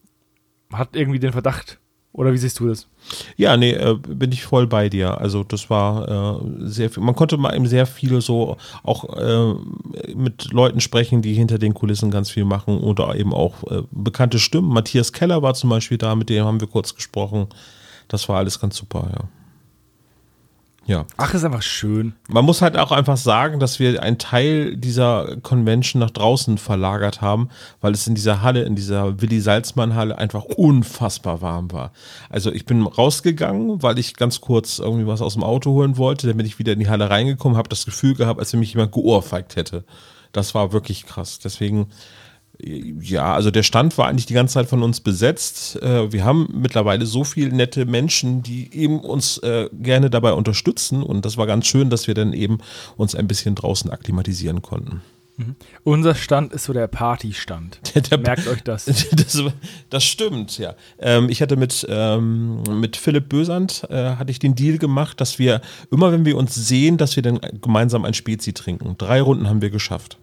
hat 0.72 0.96
irgendwie 0.96 1.20
den 1.20 1.32
Verdacht. 1.32 1.80
Oder 2.12 2.34
wie 2.34 2.38
siehst 2.38 2.60
du 2.60 2.68
das? 2.68 2.88
Ja, 3.38 3.56
nee, 3.56 3.72
äh, 3.72 3.94
bin 3.96 4.32
ich 4.32 4.44
voll 4.44 4.66
bei 4.66 4.90
dir. 4.90 5.20
Also 5.20 5.44
das 5.44 5.70
war 5.70 6.42
äh, 6.42 6.68
sehr 6.68 6.90
viel. 6.90 7.04
Man 7.04 7.16
konnte 7.16 7.38
mal 7.38 7.56
eben 7.56 7.68
sehr 7.68 7.86
viel 7.86 8.20
so 8.22 8.58
auch 8.84 9.16
äh, 9.16 9.54
mit 10.16 10.52
Leuten 10.52 10.82
sprechen, 10.82 11.22
die 11.22 11.34
hinter 11.34 11.60
den 11.60 11.74
Kulissen 11.74 12.10
ganz 12.10 12.32
viel 12.32 12.46
machen 12.46 12.80
oder 12.80 13.16
eben 13.16 13.34
auch 13.34 13.64
äh, 13.70 13.84
bekannte 13.92 14.40
Stimmen. 14.40 14.70
Matthias 14.70 15.14
Keller 15.14 15.44
war 15.44 15.54
zum 15.54 15.70
Beispiel 15.70 15.98
da, 15.98 16.16
mit 16.16 16.30
dem 16.30 16.46
haben 16.46 16.60
wir 16.60 16.68
kurz 16.68 16.96
gesprochen. 16.96 17.48
Das 18.08 18.28
war 18.28 18.38
alles 18.38 18.60
ganz 18.60 18.76
super, 18.76 19.10
ja. 19.14 19.39
Ja. 20.90 21.06
Ach, 21.18 21.36
ist 21.36 21.44
einfach 21.44 21.62
schön. 21.62 22.14
Man 22.30 22.44
muss 22.44 22.64
halt 22.64 22.76
auch 22.76 22.92
einfach 22.92 23.16
sagen, 23.16 23.60
dass 23.60 23.80
wir 23.80 24.02
einen 24.02 24.18
Teil 24.18 24.76
dieser 24.76 25.38
Convention 25.44 26.00
nach 26.00 26.10
draußen 26.10 26.58
verlagert 26.58 27.22
haben, 27.22 27.50
weil 27.80 27.94
es 27.94 28.08
in 28.08 28.16
dieser 28.16 28.42
Halle, 28.42 28.64
in 28.64 28.76
dieser 28.76 29.22
Willi 29.22 29.40
Salzmann 29.40 29.94
Halle 29.94 30.18
einfach 30.18 30.46
unfassbar 30.46 31.44
warm 31.44 31.72
war. 31.72 31.92
Also 32.32 32.52
ich 32.52 32.66
bin 32.66 32.88
rausgegangen, 32.88 33.84
weil 33.84 34.00
ich 34.00 34.16
ganz 34.16 34.42
kurz 34.42 34.80
irgendwie 34.80 35.06
was 35.06 35.22
aus 35.22 35.36
dem 35.36 35.44
Auto 35.44 35.74
holen 35.74 35.96
wollte, 35.98 36.26
dann 36.26 36.38
bin 36.38 36.48
ich 36.48 36.58
wieder 36.58 36.74
in 36.74 36.80
die 36.80 36.90
Halle 36.90 37.08
reingekommen, 37.12 37.56
habe 37.56 37.70
das 37.70 37.86
Gefühl 37.86 38.16
gehabt, 38.16 38.40
als 38.40 38.52
wenn 38.54 38.60
mich 38.60 38.74
jemand 38.74 38.92
geohrfeigt 38.92 39.58
hätte. 39.58 39.84
Das 40.32 40.56
war 40.56 40.74
wirklich 40.74 41.06
krass. 41.06 41.38
Deswegen 41.38 41.90
ja, 42.62 43.34
also 43.34 43.52
der 43.52 43.64
Stand 43.64 43.98
war 43.98 44.08
eigentlich 44.08 44.26
die 44.26 44.34
ganze 44.34 44.56
Zeit 44.56 44.68
von 44.68 44.84
uns 44.84 45.00
besetzt. 45.00 45.82
Äh, 45.82 46.12
Wir 46.12 46.26
haben 46.26 46.48
mittlerweile 46.54 47.06
so 47.06 47.24
viele 47.24 47.56
nette 47.56 47.86
Menschen, 47.86 48.44
die 48.44 48.70
eben 48.74 49.00
uns 49.00 49.38
äh, 49.40 49.70
gerne 49.74 50.10
dabei 50.10 50.34
unterstützen. 50.34 51.02
Und 51.04 51.26
das 51.26 51.38
war 51.38 51.48
ganz 51.48 51.68
schön, 51.68 51.90
dass 51.90 52.08
wir 52.08 52.14
dann 52.16 52.34
eben 52.34 52.58
uns 52.98 53.16
ein 53.16 53.28
bisschen 53.28 53.56
draußen 53.56 53.90
akklimatisieren 53.92 54.62
konnten. 54.62 55.02
Unser 55.86 56.16
Stand 56.16 56.52
ist 56.52 56.66
so 56.66 56.74
der 56.74 56.88
Partystand. 56.88 57.80
Der- 58.12 58.18
Merkt 58.18 58.46
euch 58.50 58.62
das. 58.62 58.86
Das, 59.16 59.42
das 59.90 60.04
stimmt, 60.04 60.58
ja. 60.58 60.76
Ähm, 61.00 61.30
ich 61.30 61.42
hatte 61.42 61.56
mit, 61.56 61.88
ähm, 61.90 62.62
mit 62.82 62.98
Philipp 62.98 63.30
Bösand, 63.30 63.88
äh, 63.90 64.16
hatte 64.18 64.32
ich 64.32 64.40
den 64.40 64.56
Deal 64.56 64.78
gemacht, 64.80 65.22
dass 65.22 65.40
wir 65.40 65.62
immer, 65.92 66.12
wenn 66.12 66.26
wir 66.26 66.36
uns 66.36 66.56
sehen, 66.56 66.98
dass 66.98 67.16
wir 67.16 67.24
dann 67.24 67.40
gemeinsam 67.62 68.04
ein 68.04 68.14
Spezi 68.14 68.52
trinken. 68.52 68.96
Drei 68.98 69.22
Runden 69.22 69.48
haben 69.48 69.62
wir 69.62 69.70
geschafft. 69.70 70.18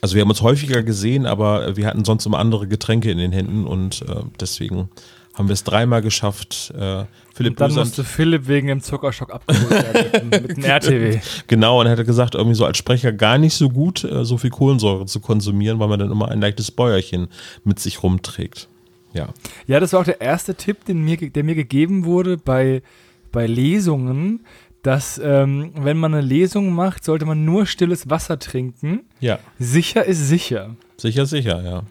Also 0.00 0.14
wir 0.14 0.22
haben 0.22 0.30
uns 0.30 0.42
häufiger 0.42 0.82
gesehen, 0.82 1.26
aber 1.26 1.76
wir 1.76 1.86
hatten 1.86 2.04
sonst 2.04 2.26
immer 2.26 2.38
andere 2.38 2.68
Getränke 2.68 3.10
in 3.10 3.18
den 3.18 3.32
Händen 3.32 3.66
und 3.66 4.02
äh, 4.02 4.22
deswegen 4.40 4.88
haben 5.34 5.48
wir 5.48 5.52
es 5.52 5.64
dreimal 5.64 6.02
geschafft. 6.02 6.72
Äh, 6.76 7.04
Philipp 7.32 7.56
Dann 7.56 7.68
Bösand, 7.68 7.86
musste 7.86 8.04
Philipp 8.04 8.48
wegen 8.48 8.66
dem 8.66 8.80
Zuckerschock 8.80 9.32
abgeholt 9.32 9.70
werden 9.70 10.28
mit, 10.30 10.48
mit 10.48 10.56
dem 10.56 10.64
RTW. 10.64 11.20
genau, 11.46 11.80
und 11.80 11.86
er 11.86 11.92
hatte 11.92 12.04
gesagt, 12.04 12.34
irgendwie 12.34 12.56
so 12.56 12.64
als 12.64 12.76
Sprecher 12.76 13.12
gar 13.12 13.38
nicht 13.38 13.54
so 13.54 13.70
gut, 13.70 14.02
äh, 14.04 14.24
so 14.24 14.36
viel 14.36 14.50
Kohlensäure 14.50 15.06
zu 15.06 15.20
konsumieren, 15.20 15.78
weil 15.78 15.88
man 15.88 16.00
dann 16.00 16.10
immer 16.10 16.28
ein 16.28 16.40
leichtes 16.40 16.72
Bäuerchen 16.72 17.28
mit 17.64 17.78
sich 17.78 18.02
rumträgt. 18.02 18.68
Ja. 19.12 19.28
Ja, 19.66 19.80
das 19.80 19.92
war 19.92 20.00
auch 20.00 20.04
der 20.04 20.20
erste 20.20 20.54
Tipp, 20.54 20.84
den 20.84 21.04
mir, 21.04 21.16
der 21.16 21.44
mir 21.44 21.54
gegeben 21.54 22.04
wurde 22.04 22.36
bei, 22.36 22.82
bei 23.30 23.46
Lesungen, 23.46 24.44
dass 24.88 25.20
ähm, 25.22 25.72
wenn 25.74 25.98
man 25.98 26.14
eine 26.14 26.26
Lesung 26.26 26.72
macht, 26.72 27.04
sollte 27.04 27.26
man 27.26 27.44
nur 27.44 27.66
stilles 27.66 28.08
Wasser 28.08 28.38
trinken. 28.38 29.04
Ja, 29.20 29.38
Sicher 29.58 30.02
ist 30.06 30.26
sicher. 30.28 30.76
sicher, 30.96 31.26
sicher, 31.26 31.62
ja. 31.62 31.82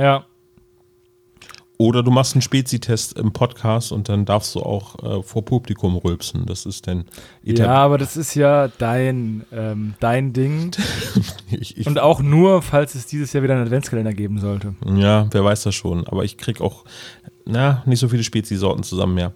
Ja. 0.00 0.24
Oder 1.78 2.04
du 2.04 2.12
machst 2.12 2.36
einen 2.36 2.42
Spezi-Test 2.42 3.18
im 3.18 3.32
Podcast 3.32 3.90
und 3.90 4.08
dann 4.08 4.24
darfst 4.24 4.54
du 4.54 4.60
auch 4.60 5.02
äh, 5.02 5.22
vor 5.24 5.44
Publikum 5.44 5.96
rülpsen. 5.96 6.46
Das 6.46 6.64
ist 6.64 6.86
dann 6.86 7.06
Ja, 7.42 7.74
aber 7.74 7.98
das 7.98 8.16
ist 8.16 8.36
ja 8.36 8.68
dein, 8.68 9.44
ähm, 9.50 9.94
dein 9.98 10.32
Ding. 10.32 10.76
ich, 11.50 11.76
ich, 11.76 11.88
Und 11.88 11.98
auch 11.98 12.20
nur, 12.20 12.62
falls 12.62 12.94
es 12.94 13.06
dieses 13.06 13.32
Jahr 13.32 13.42
wieder 13.42 13.54
einen 13.54 13.64
Adventskalender 13.64 14.14
geben 14.14 14.38
sollte. 14.38 14.76
Ja, 14.94 15.26
wer 15.32 15.42
weiß 15.42 15.64
das 15.64 15.74
schon. 15.74 16.06
Aber 16.06 16.22
ich 16.22 16.38
krieg 16.38 16.60
auch, 16.60 16.84
na, 17.44 17.82
nicht 17.84 17.98
so 17.98 18.06
viele 18.06 18.22
Spezi-Sorten 18.22 18.84
zusammen 18.84 19.16
mehr. 19.16 19.32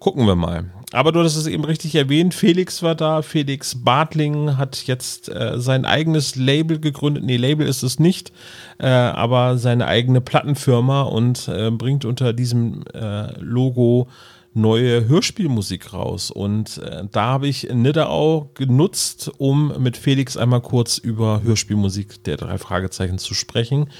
Gucken 0.00 0.26
wir 0.26 0.34
mal. 0.34 0.64
Aber 0.92 1.12
du 1.12 1.22
hast 1.22 1.36
es 1.36 1.46
eben 1.46 1.64
richtig 1.64 1.94
erwähnt, 1.94 2.32
Felix 2.32 2.82
war 2.82 2.94
da. 2.94 3.20
Felix 3.20 3.84
Bartling 3.84 4.56
hat 4.56 4.86
jetzt 4.86 5.28
äh, 5.28 5.60
sein 5.60 5.84
eigenes 5.84 6.36
Label 6.36 6.80
gegründet. 6.80 7.22
Nee, 7.22 7.36
Label 7.36 7.66
ist 7.66 7.82
es 7.82 8.00
nicht, 8.00 8.32
äh, 8.78 8.86
aber 8.86 9.58
seine 9.58 9.86
eigene 9.86 10.22
Plattenfirma 10.22 11.02
und 11.02 11.48
äh, 11.48 11.70
bringt 11.70 12.06
unter 12.06 12.32
diesem 12.32 12.82
äh, 12.94 13.38
Logo 13.40 14.08
neue 14.54 15.06
Hörspielmusik 15.06 15.92
raus. 15.92 16.30
Und 16.30 16.78
äh, 16.78 17.04
da 17.12 17.26
habe 17.26 17.46
ich 17.46 17.68
Nidderau 17.70 18.50
genutzt, 18.54 19.30
um 19.36 19.80
mit 19.82 19.98
Felix 19.98 20.38
einmal 20.38 20.62
kurz 20.62 20.96
über 20.96 21.42
Hörspielmusik 21.42 22.24
der 22.24 22.38
drei 22.38 22.56
Fragezeichen 22.56 23.18
zu 23.18 23.34
sprechen. 23.34 23.90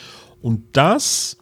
Und 0.41 0.65
das 0.73 1.37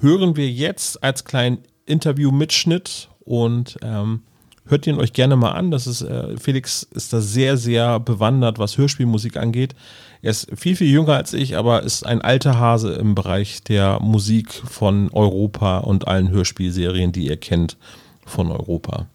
hören 0.00 0.36
wir 0.36 0.50
jetzt 0.50 1.02
als 1.02 1.24
kleinen 1.24 1.60
Interview-Mitschnitt 1.86 3.08
und 3.26 3.76
ähm, 3.82 4.22
hört 4.66 4.86
ihn 4.86 4.98
euch 4.98 5.12
gerne 5.12 5.36
mal 5.36 5.52
an. 5.52 5.70
Das 5.70 5.86
ist, 5.86 6.02
äh, 6.02 6.36
Felix 6.38 6.82
ist 6.82 7.12
da 7.12 7.20
sehr, 7.20 7.56
sehr 7.56 8.00
bewandert, 8.00 8.58
was 8.58 8.78
Hörspielmusik 8.78 9.36
angeht. 9.36 9.74
Er 10.22 10.30
ist 10.30 10.48
viel, 10.56 10.76
viel 10.76 10.90
jünger 10.90 11.14
als 11.14 11.32
ich, 11.34 11.56
aber 11.56 11.82
ist 11.82 12.06
ein 12.06 12.22
alter 12.22 12.58
Hase 12.58 12.94
im 12.94 13.14
Bereich 13.14 13.62
der 13.62 14.00
Musik 14.00 14.52
von 14.52 15.10
Europa 15.12 15.78
und 15.78 16.08
allen 16.08 16.30
Hörspielserien, 16.30 17.12
die 17.12 17.26
ihr 17.26 17.36
kennt 17.36 17.76
von 18.24 18.50
Europa. 18.50 19.06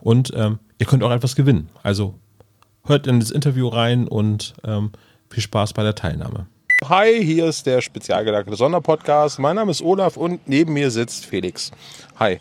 Und 0.00 0.32
ähm, 0.36 0.58
ihr 0.78 0.86
könnt 0.86 1.02
auch 1.02 1.10
etwas 1.10 1.34
gewinnen. 1.34 1.68
Also 1.82 2.14
hört 2.84 3.06
in 3.06 3.20
das 3.20 3.30
Interview 3.30 3.68
rein 3.68 4.06
und 4.06 4.54
ähm, 4.64 4.92
viel 5.30 5.42
Spaß 5.42 5.72
bei 5.72 5.82
der 5.82 5.94
Teilnahme. 5.94 6.46
Hi, 6.84 7.24
hier 7.24 7.46
ist 7.46 7.66
der 7.66 7.80
spezial 7.80 8.24
gelagerte 8.24 8.56
Sonderpodcast. 8.56 9.38
Mein 9.38 9.56
Name 9.56 9.70
ist 9.70 9.80
Olaf 9.80 10.16
und 10.18 10.46
neben 10.46 10.74
mir 10.74 10.90
sitzt 10.90 11.24
Felix. 11.24 11.70
Hi. 12.18 12.40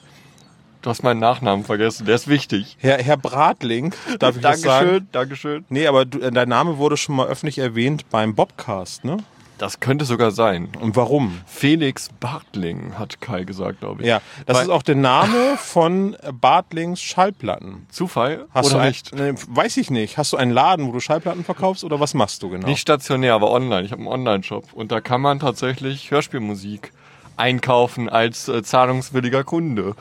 Du 0.84 0.90
hast 0.90 1.02
meinen 1.02 1.22
Nachnamen 1.22 1.64
vergessen, 1.64 2.06
der 2.06 2.16
ist 2.16 2.28
wichtig. 2.28 2.76
Herr, 2.82 2.98
Herr 3.02 3.16
Bratling, 3.16 3.96
darf 4.20 4.36
ich 4.36 4.42
das 4.42 4.60
sagen? 4.62 4.86
Dankeschön, 4.90 5.08
Dankeschön. 5.14 5.66
Nee, 5.70 5.88
aber 5.88 6.04
du, 6.04 6.20
äh, 6.20 6.30
dein 6.30 6.50
Name 6.50 6.78
wurde 6.78 6.98
schon 6.98 7.16
mal 7.16 7.28
öffentlich 7.28 7.58
erwähnt 7.58 8.10
beim 8.10 8.36
Bobcast, 8.36 9.06
ne? 9.06 9.16
Das 9.58 9.80
könnte 9.80 10.04
sogar 10.04 10.32
sein. 10.32 10.68
Und 10.82 10.98
warum? 10.98 11.40
Felix 11.46 12.10
Bartling, 12.20 13.00
hat 13.00 13.22
Kai 13.22 13.46
gesagt, 13.46 13.80
glaube 13.80 14.02
ich. 14.02 14.10
Ja, 14.10 14.20
das 14.46 14.58
Weil- 14.58 14.64
ist 14.64 14.70
auch 14.72 14.84
der 14.84 14.96
Name 14.96 15.56
von 15.58 16.18
Bartlings 16.34 17.02
Schallplatten. 17.02 17.86
Zufall 17.90 18.46
Hast 18.54 18.66
oder 18.66 18.76
du 18.76 18.82
ein, 18.82 18.88
nicht? 18.90 19.16
Ne, 19.16 19.36
weiß 19.48 19.78
ich 19.78 19.90
nicht. 19.90 20.18
Hast 20.18 20.34
du 20.34 20.38
einen 20.38 20.52
Laden, 20.52 20.86
wo 20.88 20.92
du 20.92 21.00
Schallplatten 21.00 21.46
verkaufst 21.46 21.86
oder 21.86 22.02
was 22.02 22.14
machst 22.14 22.44
du 22.44 22.50
genau? 22.50 22.68
Nicht 22.68 22.82
stationär, 22.82 23.36
aber 23.36 23.52
online. 23.52 23.84
Ich 23.84 23.94
habe 23.94 24.02
einen 24.02 24.12
Online-Shop 24.12 24.74
und 24.74 24.92
da 24.92 25.00
kann 25.00 25.22
man 25.22 25.40
tatsächlich 25.40 26.12
Hörspielmusik 26.12 26.92
einkaufen 27.38 28.10
als 28.10 28.48
äh, 28.48 28.64
zahlungswilliger 28.64 29.44
Kunde. 29.44 29.96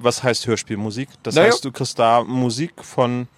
Was 0.00 0.22
heißt 0.22 0.46
Hörspielmusik? 0.46 1.08
Das 1.22 1.34
Naja. 1.34 1.48
heißt, 1.48 1.64
du 1.64 1.72
kriegst 1.72 1.98
da 1.98 2.22
Musik 2.24 2.72
von 2.84 3.28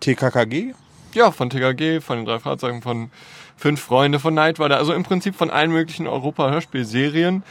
TKKG? 0.00 0.74
Ja, 1.14 1.30
von 1.30 1.48
TKG, 1.50 2.00
von 2.00 2.18
den 2.18 2.26
drei 2.26 2.38
Fahrzeugen, 2.40 2.82
von 2.82 3.10
Fünf 3.56 3.80
Freunde, 3.80 4.18
von 4.18 4.34
Night 4.34 4.58
Rider, 4.58 4.78
also 4.78 4.92
im 4.92 5.04
Prinzip 5.04 5.36
von 5.36 5.48
allen 5.48 5.70
möglichen 5.70 6.08
Europa-Hörspielserien. 6.08 7.44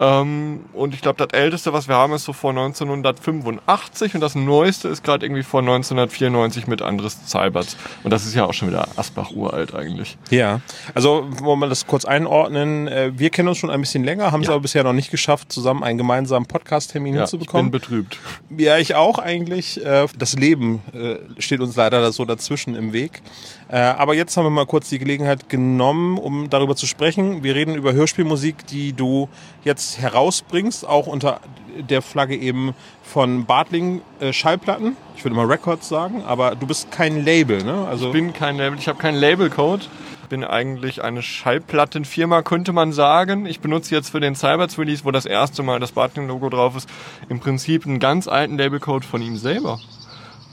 Ähm, 0.00 0.60
und 0.72 0.94
ich 0.94 1.00
glaube, 1.00 1.24
das 1.24 1.38
älteste, 1.38 1.72
was 1.72 1.86
wir 1.86 1.94
haben, 1.94 2.12
ist 2.14 2.24
so 2.24 2.32
vor 2.32 2.50
1985 2.50 4.14
und 4.14 4.20
das 4.20 4.34
neueste 4.34 4.88
ist 4.88 5.04
gerade 5.04 5.24
irgendwie 5.26 5.42
vor 5.42 5.60
1994 5.60 6.66
mit 6.66 6.82
Andres 6.82 7.26
Zalberts. 7.26 7.76
Und 8.02 8.10
das 8.10 8.26
ist 8.26 8.34
ja 8.34 8.44
auch 8.44 8.52
schon 8.52 8.68
wieder 8.68 8.88
Asbach 8.96 9.30
uralt 9.30 9.74
eigentlich. 9.74 10.16
Ja, 10.30 10.60
also 10.94 11.26
wollen 11.40 11.60
wir 11.60 11.68
das 11.68 11.86
kurz 11.86 12.04
einordnen. 12.04 12.88
Äh, 12.88 13.12
Wir 13.16 13.30
kennen 13.30 13.48
uns 13.48 13.58
schon 13.58 13.70
ein 13.70 13.80
bisschen 13.80 14.02
länger, 14.04 14.32
haben 14.32 14.40
es 14.42 14.48
Ja. 14.48 14.54
aber 14.54 14.62
bisher 14.62 14.82
noch 14.82 14.92
nicht 14.92 15.10
geschafft, 15.10 15.52
zusammen 15.52 15.84
einen 15.84 15.98
gemeinsamen 15.98 16.46
Podcast-Termin 16.46 17.14
Ja, 17.14 17.24
ich 17.24 17.30
bin 17.30 17.38
hinzubekommen. 17.40 17.70
betrübt. 17.70 18.18
Ja, 18.56 18.78
ich 18.78 18.94
auch 18.94 19.18
eigentlich. 19.18 19.84
Äh, 19.84 20.06
Das 20.18 20.34
Leben 20.34 20.82
äh, 20.92 21.16
steht 21.40 21.60
uns 21.60 21.76
leider 21.76 22.10
so 22.12 22.24
dazwischen 22.24 22.74
im 22.74 22.92
Weg. 22.92 23.22
Aber 23.68 24.12
jetzt 24.12 24.36
haben 24.36 24.44
wir 24.44 24.50
mal 24.50 24.66
kurz 24.66 24.90
die 24.90 24.98
Gelegenheit 24.98 25.48
genommen, 25.48 26.18
um 26.18 26.50
darüber 26.50 26.76
zu 26.76 26.86
sprechen. 26.86 27.42
Wir 27.42 27.54
reden 27.54 27.74
über 27.74 27.94
Hörspielmusik, 27.94 28.66
die 28.66 28.92
du 28.92 29.30
jetzt 29.64 29.81
herausbringst, 30.00 30.86
auch 30.86 31.06
unter 31.06 31.40
der 31.78 32.02
Flagge 32.02 32.36
eben 32.36 32.74
von 33.02 33.46
Bartling 33.46 34.02
äh, 34.20 34.32
Schallplatten. 34.32 34.96
Ich 35.16 35.24
würde 35.24 35.36
mal 35.36 35.46
Records 35.46 35.88
sagen, 35.88 36.22
aber 36.26 36.54
du 36.54 36.66
bist 36.66 36.90
kein 36.90 37.24
Label, 37.24 37.62
ne? 37.62 37.86
Also 37.88 38.06
Ich 38.06 38.12
bin 38.12 38.32
kein 38.32 38.56
Label, 38.56 38.78
ich 38.78 38.88
habe 38.88 38.98
keinen 38.98 39.18
Labelcode. 39.18 39.88
Bin 40.28 40.44
eigentlich 40.44 41.04
eine 41.04 41.20
Schallplattenfirma, 41.20 42.40
könnte 42.42 42.72
man 42.72 42.92
sagen. 42.92 43.44
Ich 43.44 43.60
benutze 43.60 43.94
jetzt 43.94 44.10
für 44.10 44.20
den 44.20 44.34
Cyberts 44.34 44.78
Release, 44.78 45.04
wo 45.04 45.10
das 45.10 45.26
erste 45.26 45.62
Mal 45.62 45.78
das 45.78 45.92
Bartling-Logo 45.92 46.48
drauf 46.48 46.74
ist, 46.74 46.88
im 47.28 47.38
Prinzip 47.38 47.84
einen 47.84 47.98
ganz 47.98 48.28
alten 48.28 48.56
Labelcode 48.56 49.04
von 49.04 49.20
ihm 49.20 49.36
selber. 49.36 49.78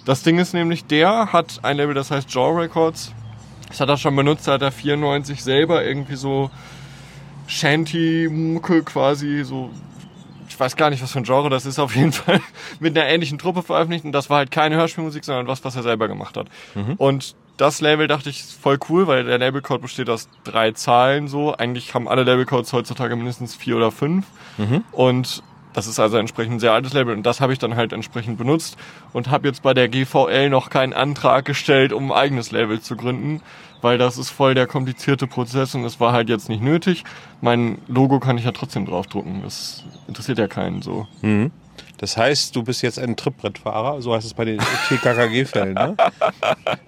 Das 0.04 0.24
Ding 0.24 0.38
ist 0.38 0.54
nämlich, 0.54 0.86
der 0.86 1.32
hat 1.32 1.60
ein 1.64 1.78
Label, 1.78 1.94
das 1.94 2.12
heißt 2.12 2.34
Jaw 2.34 2.60
Records. 2.60 3.14
Das 3.70 3.80
hat 3.80 3.88
er 3.88 3.98
schon 3.98 4.16
benutzt, 4.16 4.48
da 4.48 4.54
hat 4.54 4.62
er 4.62 4.72
94 4.72 5.44
selber 5.44 5.86
irgendwie 5.86 6.16
so 6.16 6.50
Shanty-Mucke 7.50 8.84
quasi 8.84 9.44
so 9.44 9.70
ich 10.48 10.60
weiß 10.60 10.76
gar 10.76 10.90
nicht, 10.90 11.02
was 11.02 11.12
für 11.12 11.20
ein 11.20 11.24
Genre 11.26 11.50
das 11.50 11.66
ist, 11.66 11.80
auf 11.80 11.96
jeden 11.96 12.12
Fall 12.14 12.42
mit 12.80 12.98
einer 12.98 13.08
ähnlichen 13.08 13.38
Truppe 13.38 13.62
veröffentlicht. 13.64 14.04
Und 14.04 14.12
das 14.12 14.30
war 14.30 14.38
halt 14.40 14.52
keine 14.52 14.76
Hörspielmusik, 14.76 15.24
sondern 15.24 15.48
was, 15.48 15.64
was 15.64 15.76
er 15.76 15.84
selber 15.84 16.08
gemacht 16.08 16.36
hat. 16.36 16.48
Und 16.98 17.36
das 17.56 17.82
Label 17.82 18.08
dachte 18.08 18.30
ich 18.30 18.40
ist 18.40 18.54
voll 18.60 18.80
cool, 18.90 19.06
weil 19.08 19.26
der 19.26 19.38
Labelcode 19.38 19.82
besteht 19.82 20.10
aus 20.10 20.28
drei 20.44 20.72
Zahlen 20.72 21.28
so. 21.28 21.54
Eigentlich 21.56 21.94
haben 21.94 22.08
alle 22.08 22.24
Labelcodes 22.24 22.74
heutzutage 22.74 23.16
mindestens 23.16 23.56
vier 23.56 23.78
oder 23.78 23.92
fünf. 23.92 24.26
Und 24.92 25.44
das 25.74 25.88
ist 25.88 26.00
also 26.00 26.18
entsprechend 26.18 26.56
ein 26.56 26.60
sehr 26.60 26.74
altes 26.74 26.94
Label 26.94 27.16
und 27.16 27.24
das 27.24 27.42
habe 27.42 27.54
ich 27.54 27.60
dann 27.60 27.76
halt 27.76 27.94
entsprechend 27.94 28.38
benutzt 28.38 28.78
und 29.14 29.30
habe 29.30 29.48
jetzt 29.48 29.64
bei 29.64 29.74
der 29.74 29.88
GVL 29.88 30.50
noch 30.50 30.70
keinen 30.70 30.94
Antrag 30.94 31.46
gestellt, 31.46 31.94
um 31.94 32.12
ein 32.12 32.18
eigenes 32.18 32.52
Label 32.52 32.80
zu 32.82 32.96
gründen, 32.96 33.42
weil 33.82 33.98
das 33.98 34.18
ist 34.18 34.30
voll 34.30 34.56
der 34.56 34.68
komplizierte 34.68 35.28
Prozess 35.28 35.76
und 35.76 35.86
es 35.86 36.00
war 36.00 36.12
halt 36.12 36.30
jetzt 36.30 36.50
nicht 36.50 36.62
nötig. 36.62 37.04
Mein 37.42 37.78
Logo 37.88 38.20
kann 38.20 38.38
ich 38.38 38.46
ja 38.46 38.52
trotzdem 38.52 38.86
draufdrucken. 38.86 39.42
Das 39.44 39.84
interessiert 40.08 40.38
ja 40.38 40.48
keinen 40.48 40.82
so. 40.82 41.08
Das 42.00 42.16
heißt, 42.16 42.56
du 42.56 42.64
bist 42.64 42.82
jetzt 42.82 42.98
ein 42.98 43.18
Trittbrettfahrer, 43.18 44.02
so 44.02 44.16
heißt 44.16 44.26
es 44.26 44.34
bei 44.34 44.46
den 44.46 44.60
TKKG-Fällen, 44.88 45.74
ne? 45.74 45.98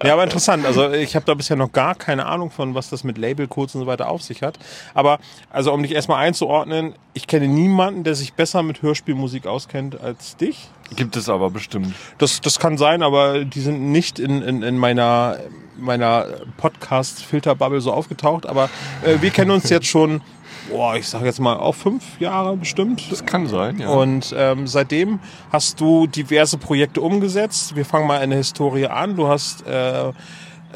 Ja, 0.02 0.14
aber 0.14 0.24
interessant. 0.24 0.64
Also 0.64 0.90
ich 0.90 1.14
habe 1.14 1.26
da 1.26 1.34
bisher 1.34 1.56
noch 1.56 1.70
gar 1.70 1.94
keine 1.94 2.24
Ahnung 2.26 2.50
von, 2.50 2.74
was 2.74 2.88
das 2.88 3.04
mit 3.04 3.18
Labelcodes 3.18 3.74
und 3.74 3.82
so 3.82 3.86
weiter 3.86 4.08
auf 4.08 4.22
sich 4.22 4.42
hat. 4.42 4.58
Aber 4.94 5.18
also 5.50 5.72
um 5.72 5.82
dich 5.82 5.92
erstmal 5.92 6.24
einzuordnen, 6.24 6.94
ich 7.12 7.26
kenne 7.26 7.46
niemanden, 7.46 8.04
der 8.04 8.14
sich 8.14 8.32
besser 8.32 8.62
mit 8.62 8.80
Hörspielmusik 8.80 9.46
auskennt 9.46 10.00
als 10.00 10.36
dich. 10.36 10.70
Gibt 10.96 11.16
es 11.16 11.28
aber 11.28 11.50
bestimmt. 11.50 11.94
Das, 12.16 12.40
das 12.40 12.58
kann 12.58 12.78
sein, 12.78 13.02
aber 13.02 13.44
die 13.44 13.60
sind 13.60 13.92
nicht 13.92 14.18
in, 14.18 14.40
in, 14.40 14.62
in 14.62 14.78
meiner, 14.78 15.38
meiner 15.76 16.26
Podcast-Filterbubble 16.56 17.82
so 17.82 17.92
aufgetaucht. 17.92 18.46
Aber 18.46 18.70
äh, 19.04 19.20
wir 19.20 19.30
kennen 19.30 19.50
uns 19.50 19.68
jetzt 19.68 19.86
schon, 19.86 20.22
boah, 20.72 20.96
ich 20.96 21.08
sage 21.08 21.26
jetzt 21.26 21.38
mal, 21.40 21.56
auch 21.56 21.74
fünf 21.74 22.18
Jahre 22.20 22.56
bestimmt. 22.56 23.10
Das 23.10 23.24
kann 23.24 23.46
sein, 23.46 23.78
ja. 23.78 23.88
Und 23.88 24.34
ähm, 24.36 24.66
seitdem 24.66 25.20
hast 25.52 25.80
du 25.80 26.06
diverse 26.06 26.58
Projekte 26.58 27.00
umgesetzt. 27.00 27.76
Wir 27.76 27.84
fangen 27.84 28.06
mal 28.06 28.18
in 28.22 28.30
der 28.30 28.38
Historie 28.38 28.86
an. 28.86 29.14
Du 29.16 29.28
hast 29.28 29.66
äh, 29.66 30.12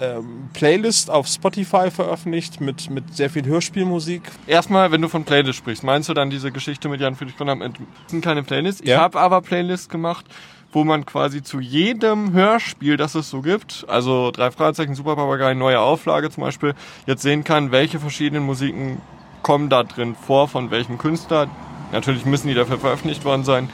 ähm, 0.00 0.50
Playlist 0.52 1.10
auf 1.10 1.26
Spotify 1.26 1.90
veröffentlicht 1.90 2.60
mit, 2.60 2.90
mit 2.90 3.16
sehr 3.16 3.30
viel 3.30 3.44
Hörspielmusik. 3.46 4.22
Erstmal, 4.46 4.92
wenn 4.92 5.00
du 5.02 5.08
von 5.08 5.24
Playlist 5.24 5.58
sprichst, 5.58 5.82
meinst 5.82 6.08
du 6.08 6.14
dann 6.14 6.30
diese 6.30 6.52
Geschichte 6.52 6.88
mit 6.88 7.00
Jan 7.00 7.16
Friedrich 7.16 7.36
Gründer? 7.36 7.56
Das 7.56 7.72
sind 8.08 8.22
keine 8.22 8.42
Playlists. 8.42 8.82
Ich 8.82 8.88
Ja. 8.88 9.00
habe 9.00 9.18
aber 9.18 9.40
Playlists 9.40 9.88
gemacht, 9.88 10.26
wo 10.72 10.84
man 10.84 11.06
quasi 11.06 11.42
zu 11.42 11.60
jedem 11.60 12.32
Hörspiel, 12.34 12.98
das 12.98 13.14
es 13.14 13.30
so 13.30 13.40
gibt, 13.40 13.86
also 13.88 14.30
drei 14.30 14.50
Fragezeichen, 14.50 14.94
Super 14.94 15.16
Papagei, 15.16 15.54
neue 15.54 15.80
Auflage 15.80 16.28
zum 16.30 16.42
Beispiel, 16.42 16.74
jetzt 17.06 17.22
sehen 17.22 17.44
kann, 17.44 17.70
welche 17.70 17.98
verschiedenen 17.98 18.44
Musiken 18.44 18.98
kommen 19.46 19.68
da 19.68 19.84
drin 19.84 20.16
vor, 20.16 20.48
von 20.48 20.72
welchem 20.72 20.98
Künstler. 20.98 21.46
Natürlich 21.92 22.24
müssen 22.24 22.48
die 22.48 22.54
dafür 22.54 22.78
veröffentlicht 22.80 23.24
worden 23.24 23.44
sein. 23.44 23.70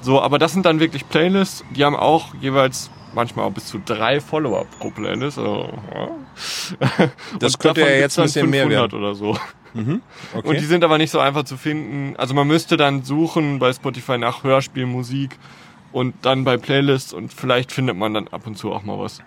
So, 0.00 0.20
aber 0.20 0.40
das 0.40 0.52
sind 0.52 0.66
dann 0.66 0.80
wirklich 0.80 1.08
Playlists, 1.08 1.64
die 1.70 1.84
haben 1.84 1.94
auch 1.94 2.34
jeweils 2.40 2.90
manchmal 3.14 3.44
auch 3.44 3.52
bis 3.52 3.66
zu 3.66 3.78
drei 3.78 4.20
Follower 4.20 4.66
pro 4.80 4.90
Playlist. 4.90 5.38
Also, 5.38 5.68
ja. 5.94 7.08
Das 7.38 7.56
könnte 7.56 7.82
ja 7.82 7.86
jetzt 7.86 8.18
ein 8.18 8.24
bisschen 8.24 8.50
mehr 8.50 8.64
500 8.64 8.92
werden. 8.92 9.04
oder 9.04 9.14
so. 9.14 9.38
Okay. 9.74 10.48
Und 10.48 10.60
die 10.60 10.64
sind 10.64 10.82
aber 10.82 10.98
nicht 10.98 11.12
so 11.12 11.20
einfach 11.20 11.44
zu 11.44 11.56
finden. 11.56 12.16
Also 12.16 12.34
man 12.34 12.48
müsste 12.48 12.76
dann 12.76 13.04
suchen 13.04 13.60
bei 13.60 13.72
Spotify 13.72 14.18
nach 14.18 14.42
Hörspielmusik 14.42 15.38
und 15.92 16.14
dann 16.22 16.42
bei 16.44 16.56
Playlists 16.56 17.12
und 17.12 17.32
vielleicht 17.32 17.70
findet 17.70 17.96
man 17.96 18.14
dann 18.14 18.28
ab 18.28 18.46
und 18.46 18.58
zu 18.58 18.72
auch 18.72 18.82
mal 18.82 18.98
was. 18.98 19.20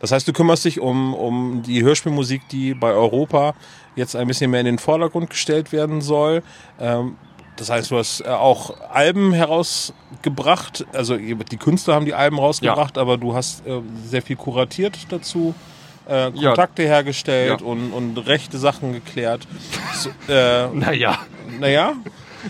Das 0.00 0.10
heißt, 0.10 0.26
du 0.26 0.32
kümmerst 0.32 0.64
dich 0.64 0.80
um, 0.80 1.14
um 1.14 1.62
die 1.62 1.82
Hörspielmusik, 1.82 2.48
die 2.48 2.74
bei 2.74 2.92
Europa 2.92 3.54
jetzt 3.98 4.16
ein 4.16 4.26
bisschen 4.26 4.50
mehr 4.50 4.60
in 4.60 4.66
den 4.66 4.78
Vordergrund 4.78 5.28
gestellt 5.30 5.72
werden 5.72 6.00
soll. 6.00 6.42
Ähm, 6.80 7.16
das 7.56 7.68
heißt, 7.70 7.90
du 7.90 7.98
hast 7.98 8.20
äh, 8.20 8.28
auch 8.28 8.74
Alben 8.90 9.32
herausgebracht. 9.32 10.86
Also 10.92 11.16
die 11.16 11.56
Künstler 11.56 11.94
haben 11.94 12.04
die 12.06 12.14
Alben 12.14 12.38
rausgebracht, 12.38 12.96
aber 12.98 13.16
du 13.18 13.34
hast 13.34 13.66
äh, 13.66 13.80
sehr 14.04 14.22
viel 14.22 14.36
kuratiert 14.36 14.96
dazu. 15.10 15.54
Äh, 16.08 16.30
Ja. 16.30 16.50
Kontakte 16.50 16.84
hergestellt 16.84 17.60
Ja. 17.60 17.66
und, 17.66 17.92
und 17.92 18.16
rechte 18.26 18.58
Sachen 18.58 18.92
geklärt. 18.92 19.46
So, 19.94 20.10
äh, 20.32 20.68
Naja. 20.68 21.18
naja, 21.58 21.92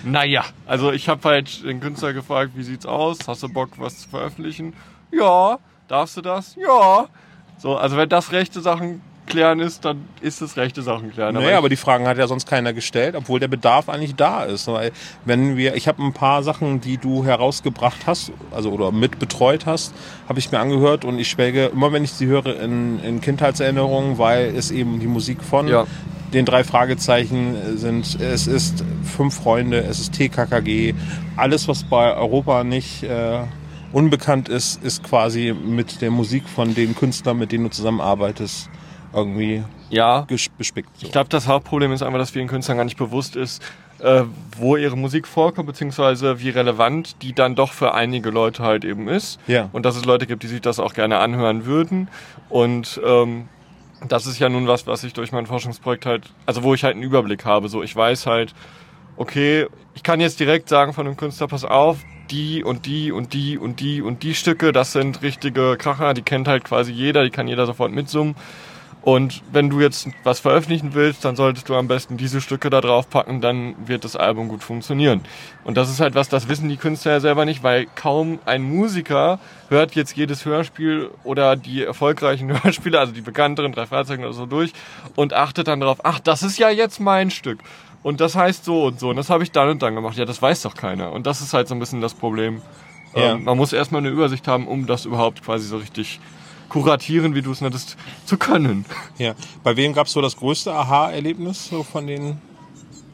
Naja. 0.04 0.44
Also 0.66 0.92
ich 0.92 1.08
habe 1.08 1.26
halt 1.28 1.64
den 1.64 1.80
Künstler 1.80 2.12
gefragt, 2.12 2.52
wie 2.54 2.62
sieht's 2.62 2.86
aus? 2.86 3.18
Hast 3.26 3.42
du 3.42 3.48
Bock, 3.48 3.70
was 3.78 4.00
zu 4.00 4.08
veröffentlichen? 4.10 4.74
Ja. 5.10 5.58
Darfst 5.88 6.18
du 6.18 6.20
das? 6.20 6.54
Ja. 6.56 7.06
So, 7.56 7.76
also 7.76 7.96
wenn 7.96 8.08
das 8.10 8.30
rechte 8.30 8.60
Sachen 8.60 9.00
klären 9.28 9.60
ist, 9.60 9.84
dann 9.84 9.98
ist 10.20 10.40
es 10.42 10.56
rechte 10.56 10.82
Sachen 10.82 11.12
klären. 11.12 11.34
Naja, 11.34 11.50
ich- 11.50 11.54
aber 11.56 11.68
die 11.68 11.76
Fragen 11.76 12.06
hat 12.06 12.18
ja 12.18 12.26
sonst 12.26 12.46
keiner 12.48 12.72
gestellt, 12.72 13.14
obwohl 13.14 13.38
der 13.40 13.48
Bedarf 13.48 13.88
eigentlich 13.88 14.14
da 14.16 14.44
ist. 14.44 14.66
Weil 14.66 14.90
wenn 15.24 15.56
wir, 15.56 15.76
ich 15.76 15.86
habe 15.88 16.02
ein 16.02 16.12
paar 16.12 16.42
Sachen, 16.42 16.80
die 16.80 16.96
du 16.96 17.24
herausgebracht 17.24 18.06
hast, 18.06 18.32
also 18.50 18.70
oder 18.72 18.90
mit 18.92 19.18
betreut 19.18 19.66
hast, 19.66 19.94
habe 20.28 20.38
ich 20.38 20.50
mir 20.50 20.58
angehört 20.58 21.04
und 21.04 21.18
ich 21.18 21.28
schwelge 21.28 21.66
immer, 21.66 21.92
wenn 21.92 22.04
ich 22.04 22.12
sie 22.12 22.26
höre, 22.26 22.60
in, 22.60 23.00
in 23.04 23.20
Kindheitserinnerungen, 23.20 24.18
weil 24.18 24.54
es 24.56 24.70
eben 24.70 24.98
die 25.00 25.06
Musik 25.06 25.42
von 25.42 25.68
Ja. 25.68 25.86
den 26.32 26.44
drei 26.44 26.64
Fragezeichen 26.64 27.56
sind. 27.78 28.20
Es 28.20 28.46
ist 28.46 28.84
Fünf 29.04 29.34
Freunde, 29.34 29.78
es 29.84 29.98
ist 30.00 30.12
TKKG. 30.14 30.94
Alles, 31.36 31.68
was 31.68 31.84
bei 31.84 32.14
Europa 32.14 32.62
nicht 32.64 33.02
äh, 33.02 33.38
unbekannt 33.92 34.48
ist, 34.50 34.82
ist 34.84 35.02
quasi 35.02 35.54
mit 35.54 36.02
der 36.02 36.10
Musik 36.10 36.46
von 36.48 36.74
den 36.74 36.94
Künstlern, 36.94 37.38
mit 37.38 37.52
denen 37.52 37.64
du 37.64 37.70
zusammenarbeitest, 37.70 38.68
irgendwie 39.12 39.62
ja. 39.90 40.26
bespickt. 40.58 40.90
So. 40.98 41.06
Ich 41.06 41.12
glaube, 41.12 41.28
das 41.28 41.46
Hauptproblem 41.46 41.92
ist 41.92 42.02
einfach, 42.02 42.18
dass 42.18 42.30
vielen 42.30 42.48
Künstlern 42.48 42.76
gar 42.76 42.84
nicht 42.84 42.98
bewusst 42.98 43.36
ist, 43.36 43.62
äh, 44.00 44.22
wo 44.56 44.76
ihre 44.76 44.96
Musik 44.96 45.26
vorkommt, 45.26 45.66
beziehungsweise 45.66 46.40
wie 46.40 46.50
relevant 46.50 47.22
die 47.22 47.32
dann 47.32 47.54
doch 47.54 47.72
für 47.72 47.94
einige 47.94 48.30
Leute 48.30 48.62
halt 48.62 48.84
eben 48.84 49.08
ist. 49.08 49.40
Ja. 49.46 49.68
Und 49.72 49.84
dass 49.84 49.96
es 49.96 50.04
Leute 50.04 50.26
gibt, 50.26 50.42
die 50.42 50.48
sich 50.48 50.60
das 50.60 50.78
auch 50.78 50.94
gerne 50.94 51.18
anhören 51.18 51.64
würden. 51.64 52.08
Und 52.48 53.00
ähm, 53.04 53.48
das 54.06 54.26
ist 54.26 54.38
ja 54.38 54.48
nun 54.48 54.68
was, 54.68 54.86
was 54.86 55.02
ich 55.04 55.12
durch 55.12 55.32
mein 55.32 55.46
Forschungsprojekt 55.46 56.06
halt, 56.06 56.30
also 56.46 56.62
wo 56.62 56.74
ich 56.74 56.84
halt 56.84 56.94
einen 56.94 57.02
Überblick 57.02 57.44
habe. 57.44 57.68
So, 57.68 57.82
ich 57.82 57.94
weiß 57.94 58.26
halt, 58.26 58.54
okay, 59.16 59.66
ich 59.94 60.02
kann 60.02 60.20
jetzt 60.20 60.38
direkt 60.38 60.68
sagen 60.68 60.92
von 60.92 61.06
dem 61.06 61.16
Künstler, 61.16 61.48
pass 61.48 61.64
auf, 61.64 61.98
die 62.30 62.62
und 62.62 62.86
die 62.86 63.10
und 63.10 63.32
die 63.32 63.58
und 63.58 63.80
die 63.80 64.02
und 64.02 64.22
die 64.22 64.34
Stücke, 64.34 64.72
das 64.72 64.92
sind 64.92 65.22
richtige 65.22 65.76
Kracher, 65.76 66.14
die 66.14 66.22
kennt 66.22 66.46
halt 66.46 66.62
quasi 66.64 66.92
jeder, 66.92 67.24
die 67.24 67.30
kann 67.30 67.48
jeder 67.48 67.66
sofort 67.66 67.90
mitsummen. 67.90 68.36
Und 69.08 69.42
wenn 69.52 69.70
du 69.70 69.80
jetzt 69.80 70.06
was 70.22 70.38
veröffentlichen 70.38 70.92
willst, 70.92 71.24
dann 71.24 71.34
solltest 71.34 71.66
du 71.70 71.74
am 71.74 71.88
besten 71.88 72.18
diese 72.18 72.42
Stücke 72.42 72.68
da 72.68 72.82
drauf 72.82 73.08
packen, 73.08 73.40
dann 73.40 73.74
wird 73.88 74.04
das 74.04 74.16
Album 74.16 74.48
gut 74.48 74.62
funktionieren. 74.62 75.22
Und 75.64 75.78
das 75.78 75.88
ist 75.88 76.00
halt 76.00 76.14
was, 76.14 76.28
das 76.28 76.46
wissen 76.50 76.68
die 76.68 76.76
Künstler 76.76 77.12
ja 77.12 77.20
selber 77.20 77.46
nicht, 77.46 77.62
weil 77.62 77.86
kaum 77.94 78.38
ein 78.44 78.60
Musiker 78.60 79.38
hört 79.70 79.94
jetzt 79.94 80.14
jedes 80.14 80.44
Hörspiel 80.44 81.08
oder 81.24 81.56
die 81.56 81.82
erfolgreichen 81.82 82.52
Hörspiele, 82.62 83.00
also 83.00 83.14
die 83.14 83.22
bekannteren 83.22 83.72
drei 83.72 83.86
Fahrzeuge 83.86 84.24
oder 84.24 84.34
so 84.34 84.44
durch 84.44 84.74
und 85.16 85.32
achtet 85.32 85.68
dann 85.68 85.80
darauf, 85.80 86.00
ach, 86.04 86.20
das 86.20 86.42
ist 86.42 86.58
ja 86.58 86.68
jetzt 86.68 87.00
mein 87.00 87.30
Stück. 87.30 87.60
Und 88.02 88.20
das 88.20 88.36
heißt 88.36 88.66
so 88.66 88.84
und 88.84 89.00
so. 89.00 89.08
Und 89.08 89.16
das 89.16 89.30
habe 89.30 89.42
ich 89.42 89.52
dann 89.52 89.70
und 89.70 89.80
dann 89.80 89.94
gemacht. 89.94 90.18
Ja, 90.18 90.26
das 90.26 90.42
weiß 90.42 90.60
doch 90.60 90.74
keiner. 90.74 91.12
Und 91.12 91.26
das 91.26 91.40
ist 91.40 91.54
halt 91.54 91.66
so 91.66 91.74
ein 91.74 91.78
bisschen 91.78 92.02
das 92.02 92.12
Problem. 92.12 92.60
Ja. 93.14 93.32
Ähm, 93.32 93.44
man 93.44 93.56
muss 93.56 93.72
erstmal 93.72 94.02
eine 94.02 94.10
Übersicht 94.10 94.46
haben, 94.46 94.68
um 94.68 94.86
das 94.86 95.06
überhaupt 95.06 95.42
quasi 95.42 95.66
so 95.66 95.78
richtig 95.78 96.20
kuratieren, 96.68 97.34
wie 97.34 97.42
du 97.42 97.52
es 97.52 97.60
nanntest, 97.60 97.96
zu 98.24 98.36
können. 98.36 98.84
Ja. 99.18 99.34
Bei 99.62 99.76
wem 99.76 99.92
gab 99.92 100.06
es 100.06 100.12
so 100.12 100.20
das 100.20 100.36
größte 100.36 100.72
Aha-Erlebnis 100.72 101.68
so 101.68 101.82
von 101.82 102.06
den 102.06 102.38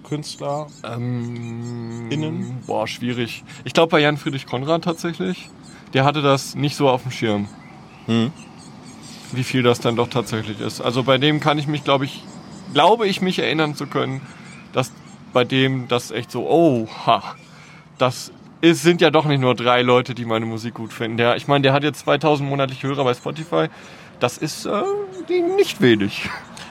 Künstlern? 0.04 0.66
Ähm, 0.84 2.10
Innen? 2.10 2.62
Boah, 2.66 2.86
schwierig. 2.86 3.44
Ich 3.64 3.72
glaube 3.72 3.90
bei 3.90 4.00
Jan 4.00 4.16
Friedrich 4.16 4.46
Konrad 4.46 4.84
tatsächlich. 4.84 5.48
Der 5.92 6.04
hatte 6.04 6.22
das 6.22 6.54
nicht 6.54 6.76
so 6.76 6.88
auf 6.88 7.02
dem 7.02 7.12
Schirm. 7.12 7.48
Hm. 8.06 8.32
Wie 9.32 9.44
viel 9.44 9.62
das 9.62 9.80
dann 9.80 9.96
doch 9.96 10.08
tatsächlich 10.08 10.60
ist. 10.60 10.80
Also 10.80 11.02
bei 11.02 11.18
dem 11.18 11.40
kann 11.40 11.58
ich 11.58 11.66
mich, 11.66 11.84
glaube 11.84 12.04
ich, 12.04 12.22
glaube 12.72 13.06
ich 13.08 13.20
mich 13.20 13.38
erinnern 13.38 13.74
zu 13.74 13.86
können, 13.86 14.20
dass 14.72 14.92
bei 15.32 15.44
dem 15.44 15.88
das 15.88 16.10
echt 16.10 16.30
so, 16.30 16.48
oh, 16.48 16.88
ha, 17.06 17.34
das 17.98 18.32
ist, 18.64 18.82
sind 18.82 19.00
ja 19.00 19.10
doch 19.10 19.26
nicht 19.26 19.40
nur 19.40 19.54
drei 19.54 19.82
Leute, 19.82 20.14
die 20.14 20.24
meine 20.24 20.46
Musik 20.46 20.74
gut 20.74 20.92
finden. 20.92 21.16
Der, 21.16 21.36
ich 21.36 21.46
meine, 21.46 21.62
der 21.62 21.72
hat 21.72 21.84
jetzt 21.84 22.00
2000 22.00 22.48
monatliche 22.48 22.86
Hörer 22.88 23.04
bei 23.04 23.14
Spotify. 23.14 23.66
Das 24.20 24.38
ist 24.38 24.66
äh, 24.66 24.82
nicht 25.56 25.80
wenig. 25.80 26.28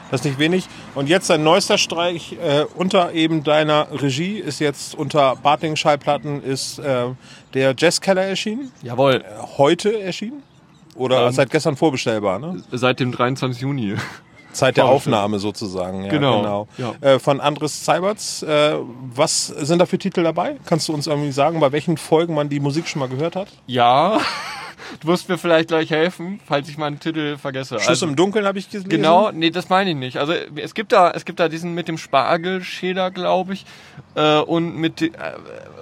Das 0.10 0.22
ist 0.22 0.26
nicht 0.26 0.40
wenig. 0.40 0.68
Und 0.96 1.10
jetzt 1.10 1.30
dein 1.30 1.44
neuester 1.44 1.78
Streich 1.78 2.34
äh, 2.34 2.66
unter 2.76 3.14
eben 3.14 3.44
deiner 3.44 3.88
Regie 3.92 4.38
ist 4.38 4.60
jetzt 4.60 4.96
unter 4.96 5.36
Bartling 5.36 5.76
Schallplatten 5.76 6.44
ist 6.44 6.80
äh, 6.80 7.08
der 7.54 7.76
Jazzkeller 7.78 8.24
erschienen. 8.24 8.72
Jawohl. 8.82 9.24
Heute 9.58 10.02
erschienen? 10.02 10.44
Oder 10.96 11.28
Ähm, 11.28 11.34
seit 11.34 11.50
gestern 11.50 11.76
vorbestellbar, 11.76 12.40
ne? 12.40 12.64
Seit 12.72 13.00
dem 13.00 13.12
23. 13.12 13.62
Juni. 13.62 13.96
Zeit 14.53 14.77
der. 14.77 14.86
Aufnahme 14.86 15.39
sozusagen. 15.39 16.03
Ja, 16.05 16.10
Genau, 16.12 16.67
ja. 16.77 16.93
Äh, 17.01 17.19
von 17.19 17.41
Andres 17.41 17.83
Zeiberts. 17.83 18.43
Äh, 18.43 18.75
was 19.13 19.48
sind 19.48 19.79
da 19.79 19.86
für 19.86 19.98
Titel 19.98 20.24
dabei? 20.24 20.57
Kannst 20.65 20.88
du 20.88 20.93
uns 20.93 21.07
irgendwie 21.07 21.31
sagen, 21.31 21.60
bei 21.60 21.72
welchen 21.72 21.98
Folgen 21.98 22.33
man 22.36 22.50
die 22.50 22.60
Musik 22.60 22.88
schon 22.88 23.00
mal 23.00 23.10
gehört 23.10 23.36
hat? 23.36 23.48
Ja, 23.65 24.19
du 25.01 25.07
musst 25.07 25.27
mir 25.29 25.38
vielleicht 25.38 25.69
gleich 25.69 25.89
helfen, 25.89 26.39
falls 26.45 26.69
ich 26.69 26.77
meinen 26.77 27.00
Titel 27.00 27.38
vergesse. 27.38 27.75
Schuss 27.79 27.88
Also- 27.89 28.07
im 28.07 28.15
Dunkeln 28.15 28.45
habe 28.45 28.60
ich 28.60 28.69
gelesen. 28.69 28.89
Genau, 28.89 29.31
nee, 29.31 29.50
das 29.50 29.69
meine 29.69 29.89
ich 29.91 29.95
nicht. 29.95 30.17
Also 30.17 30.33
es 30.33 30.74
gibt 30.74 30.91
da, 30.91 31.12
es 31.12 31.25
gibt 31.25 31.39
da 31.39 31.50
diesen 31.50 31.74
mit 31.74 31.88
dem 31.88 31.98
Spargelschäder, 31.98 33.12
glaube 33.12 33.53
ich, 33.53 33.65
äh, 34.15 34.39
und 34.39 34.75
mit, 34.77 35.01
äh, 35.01 35.12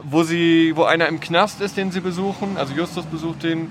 wo 0.03 0.23
sie, 0.23 0.73
wo 0.75 0.83
einer 0.83 1.07
im 1.07 1.19
Knast 1.19 1.61
ist, 1.61 1.77
den 1.77 1.91
sie 1.91 1.99
besuchen. 2.01 2.57
Also 2.57 2.73
Justus 2.73 3.05
besucht 3.05 3.43
den. 3.43 3.69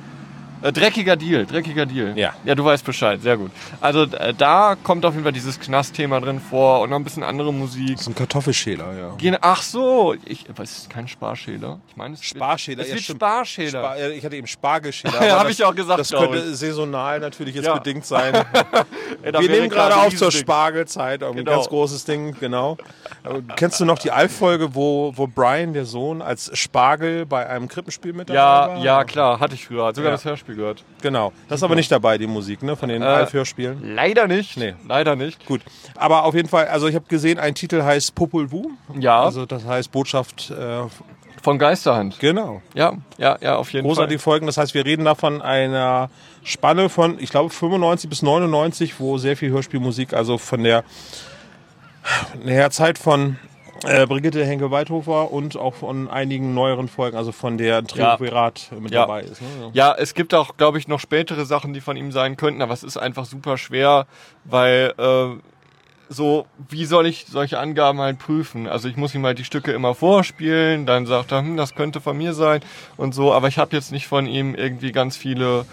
Äh, 0.62 0.72
dreckiger 0.72 1.16
Deal, 1.16 1.46
dreckiger 1.46 1.86
Deal. 1.86 2.16
Ja. 2.18 2.34
Ja, 2.44 2.54
du 2.54 2.64
weißt 2.64 2.84
Bescheid, 2.84 3.20
sehr 3.22 3.36
gut. 3.36 3.50
Also 3.80 4.02
äh, 4.04 4.34
da 4.34 4.76
kommt 4.82 5.04
auf 5.06 5.14
jeden 5.14 5.24
Fall 5.24 5.32
dieses 5.32 5.58
Knastthema 5.58 6.20
drin 6.20 6.40
vor 6.40 6.80
und 6.80 6.90
noch 6.90 6.96
ein 6.96 7.04
bisschen 7.04 7.22
andere 7.22 7.52
Musik. 7.52 7.92
Das 7.92 8.02
ist 8.02 8.06
ein 8.08 8.14
Kartoffelschäler, 8.14 8.92
ja. 8.98 9.14
Gehen- 9.16 9.36
Ach 9.40 9.62
so, 9.62 10.14
ich, 10.24 10.44
was 10.56 10.70
ist 10.78 10.90
kein 10.90 11.08
Sparschäler? 11.08 11.80
Ich 11.88 11.96
meine, 11.96 12.14
es 12.14 12.20
wird- 12.20 12.26
Sparschäler, 12.28 12.82
Es 12.82 12.88
ja, 12.88 12.94
wird. 12.94 13.04
Sparschäler. 13.04 13.70
Spar 13.70 13.96
äh, 13.98 14.12
ich 14.12 14.24
hatte 14.24 14.36
eben 14.36 14.46
Spargelschäler. 14.46 15.14
Ja, 15.14 15.20
aber 15.32 15.40
hab 15.40 15.46
das- 15.48 15.58
ich 15.58 15.64
auch 15.64 15.74
gesagt, 15.74 16.00
Das 16.00 16.10
könnte 16.10 16.54
saisonal 16.54 17.20
natürlich 17.20 17.54
jetzt 17.54 17.64
Ja. 17.66 17.74
bedingt 17.78 18.04
sein. 18.04 18.34
Wir 19.22 19.32
nehmen 19.50 19.68
gerade 19.68 19.96
auf 19.96 20.14
zur. 20.14 20.30
Spargelzeit, 20.30 21.22
ein 21.22 21.34
Genau. 21.36 21.50
ganz 21.52 21.68
großes 21.68 22.04
Ding, 22.04 22.36
genau. 22.38 22.76
Kennst 23.56 23.80
du 23.80 23.84
noch 23.84 23.98
die 23.98 24.10
Alf-Folge, 24.10 24.74
wo, 24.74 25.12
wo 25.16 25.26
Brian, 25.26 25.72
der 25.72 25.84
Sohn, 25.84 26.22
als 26.22 26.50
Spargel 26.58 27.26
bei 27.26 27.46
einem 27.48 27.68
Krippenspiel 27.68 28.12
mit 28.12 28.28
dabei 28.30 28.38
Ja, 28.38 28.68
war? 28.68 28.78
ja, 28.84 29.04
klar, 29.04 29.40
hatte 29.40 29.54
ich 29.54 29.66
früher. 29.66 29.84
Hat 29.86 29.96
sogar 29.96 30.10
Ja. 30.10 30.16
das 30.16 30.24
Hörspiel 30.24 30.49
gehört. 30.54 30.84
Genau. 31.02 31.32
Das 31.48 31.60
ist 31.60 31.62
aber 31.62 31.74
nicht 31.74 31.90
dabei, 31.90 32.18
die 32.18 32.26
Musik, 32.26 32.62
ne, 32.62 32.76
von 32.76 32.88
den 32.88 33.02
Äh, 33.02 33.06
Alf-Hörspielen. 33.06 33.94
Leider 33.94 34.26
nicht. 34.26 34.56
Nee. 34.56 34.74
Leider 34.86 35.16
nicht. 35.16 35.44
Gut. 35.46 35.60
Aber 35.96 36.24
auf 36.24 36.34
jeden 36.34 36.48
Fall, 36.48 36.68
also 36.68 36.86
ich 36.88 36.94
habe 36.94 37.06
gesehen, 37.08 37.38
ein 37.38 37.54
Titel 37.54 37.82
heißt 37.82 38.14
Popol 38.14 38.50
Vuh. 38.52 38.70
Ja, 38.98 39.22
Also 39.22 39.46
das 39.46 39.64
heißt 39.64 39.90
Botschaft, 39.92 40.50
äh, 40.50 40.82
von 41.42 41.58
Geisterhand. 41.58 42.18
genau. 42.20 42.60
Ja, 42.74 42.92
ja, 43.16 43.38
ja, 43.40 43.56
auf 43.56 43.72
jeden 43.72 43.86
Großartige 43.86 44.18
Fall. 44.18 44.32
Folgen. 44.32 44.46
Das 44.46 44.58
heißt, 44.58 44.74
wir 44.74 44.84
reden 44.84 45.06
da 45.06 45.14
von 45.14 45.40
einer 45.40 46.10
Spanne 46.44 46.88
von, 46.90 47.18
ich 47.18 47.30
glaube, 47.30 47.48
95 47.50 48.10
bis 48.10 48.20
99, 48.22 49.00
wo 49.00 49.16
sehr 49.16 49.36
viel 49.38 49.50
Hörspielmusik, 49.50 50.12
also 50.12 50.36
von 50.36 50.62
der, 50.62 50.84
der 52.44 52.70
Zeit 52.70 52.98
von 52.98 53.38
äh, 53.86 54.06
Brigitte 54.06 54.44
Henke-Weithofer 54.44 55.30
und 55.32 55.56
auch 55.56 55.74
von 55.74 56.08
einigen 56.08 56.54
neueren 56.54 56.88
Folgen, 56.88 57.16
also 57.16 57.32
von 57.32 57.58
der 57.58 57.84
Triumvirat 57.84 58.70
mit 58.78 58.92
Ja. 58.92 59.02
dabei 59.02 59.22
ist. 59.22 59.40
Ne? 59.40 59.70
Ja, 59.72 59.94
es 59.98 60.14
gibt 60.14 60.34
auch, 60.34 60.56
glaube 60.56 60.78
ich, 60.78 60.88
noch 60.88 61.00
spätere 61.00 61.44
Sachen, 61.46 61.72
die 61.72 61.80
von 61.80 61.96
ihm 61.96 62.12
sein 62.12 62.36
könnten, 62.36 62.62
aber 62.62 62.74
es 62.74 62.82
ist 62.82 62.96
einfach 62.96 63.24
super 63.24 63.56
schwer, 63.58 64.06
weil 64.44 64.92
äh, 64.98 65.40
so, 66.12 66.46
wie 66.68 66.84
soll 66.86 67.06
ich 67.06 67.26
solche 67.28 67.58
Angaben 67.60 68.00
halt 68.00 68.18
prüfen? 68.18 68.66
Also 68.66 68.88
ich 68.88 68.96
muss 68.96 69.14
ihm 69.14 69.24
halt 69.24 69.38
die 69.38 69.44
Stücke 69.44 69.70
immer 69.72 69.94
vorspielen, 69.94 70.84
dann 70.84 71.06
sagt 71.06 71.30
er, 71.32 71.38
hm, 71.38 71.56
das 71.56 71.74
könnte 71.76 72.00
von 72.00 72.16
mir 72.18 72.34
sein 72.34 72.60
und 72.96 73.14
so, 73.14 73.32
aber 73.32 73.48
ich 73.48 73.58
habe 73.58 73.76
jetzt 73.76 73.92
nicht 73.92 74.08
von 74.08 74.26
ihm 74.26 74.54
irgendwie 74.56 74.90
ganz 74.92 75.16
viele 75.16 75.64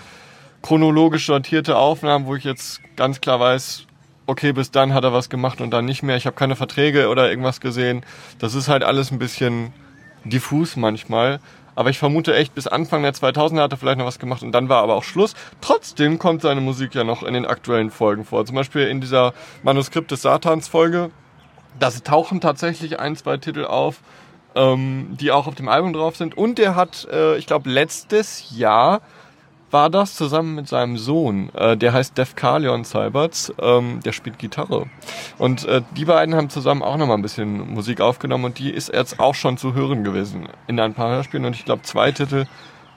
chronologisch 0.61 1.25
sortierte 1.25 1.77
Aufnahmen, 1.77 2.25
wo 2.25 2.35
ich 2.35 2.43
jetzt 2.43 2.81
ganz 2.95 3.19
klar 3.21 3.39
weiß, 3.39 3.83
okay, 4.27 4.51
bis 4.51 4.71
dann 4.71 4.93
hat 4.93 5.03
er 5.03 5.13
was 5.13 5.29
gemacht 5.29 5.61
und 5.61 5.71
dann 5.71 5.85
nicht 5.85 6.03
mehr. 6.03 6.17
Ich 6.17 6.25
habe 6.25 6.35
keine 6.35 6.55
Verträge 6.55 7.09
oder 7.09 7.29
irgendwas 7.29 7.59
gesehen. 7.59 8.05
Das 8.39 8.53
ist 8.53 8.67
halt 8.67 8.83
alles 8.83 9.11
ein 9.11 9.19
bisschen 9.19 9.73
diffus 10.25 10.75
manchmal. 10.75 11.39
Aber 11.75 11.89
ich 11.89 11.99
vermute 11.99 12.35
echt, 12.35 12.55
bis 12.55 12.67
Anfang 12.67 13.03
der 13.03 13.13
2000er 13.13 13.61
hat 13.61 13.71
er 13.71 13.77
vielleicht 13.77 13.99
noch 13.99 14.05
was 14.05 14.19
gemacht 14.19 14.41
und 14.41 14.51
dann 14.51 14.67
war 14.67 14.81
aber 14.81 14.95
auch 14.95 15.03
Schluss. 15.03 15.35
Trotzdem 15.61 16.17
kommt 16.17 16.41
seine 16.41 16.59
Musik 16.59 16.95
ja 16.95 17.03
noch 17.03 17.21
in 17.23 17.35
den 17.35 17.45
aktuellen 17.45 17.91
Folgen 17.91 18.25
vor. 18.25 18.45
Zum 18.45 18.55
Beispiel 18.55 18.87
in 18.87 18.99
dieser 18.99 19.33
Manuskript 19.63 20.09
des 20.09 20.23
Satans 20.23 20.67
Folge. 20.67 21.11
Da 21.79 21.91
tauchen 21.91 22.41
tatsächlich 22.41 22.99
ein, 22.99 23.15
zwei 23.15 23.37
Titel 23.37 23.63
auf, 23.63 23.99
ähm, 24.55 25.15
die 25.19 25.31
auch 25.31 25.45
auf 25.45 25.53
dem 25.53 25.69
Album 25.69 25.93
drauf 25.93 26.17
sind. 26.17 26.35
Und 26.35 26.57
er 26.57 26.75
hat, 26.75 27.07
äh, 27.11 27.37
ich 27.37 27.45
glaube, 27.45 27.69
letztes 27.69 28.57
Jahr 28.57 29.01
war 29.71 29.89
das 29.89 30.15
zusammen 30.15 30.55
mit 30.55 30.67
seinem 30.67 30.97
Sohn. 30.97 31.53
Äh, 31.53 31.77
der 31.77 31.93
heißt 31.93 32.17
Def 32.17 32.35
Carleon 32.35 32.83
Seiberts. 32.83 33.53
Ähm, 33.59 33.99
der 34.03 34.11
spielt 34.11 34.39
Gitarre. 34.39 34.87
Und 35.37 35.65
äh, 35.65 35.81
die 35.95 36.05
beiden 36.05 36.35
haben 36.35 36.49
zusammen 36.49 36.83
auch 36.83 36.97
nochmal 36.97 37.17
ein 37.17 37.21
bisschen 37.21 37.73
Musik 37.73 38.01
aufgenommen 38.01 38.45
und 38.45 38.59
die 38.59 38.69
ist 38.69 38.93
jetzt 38.93 39.19
auch 39.19 39.35
schon 39.35 39.57
zu 39.57 39.73
hören 39.73 40.03
gewesen 40.03 40.47
in 40.67 40.79
ein 40.79 40.93
paar 40.93 41.09
Hörspielen. 41.09 41.45
Und 41.45 41.55
ich 41.55 41.65
glaube, 41.65 41.83
zwei 41.83 42.11
Titel 42.11 42.45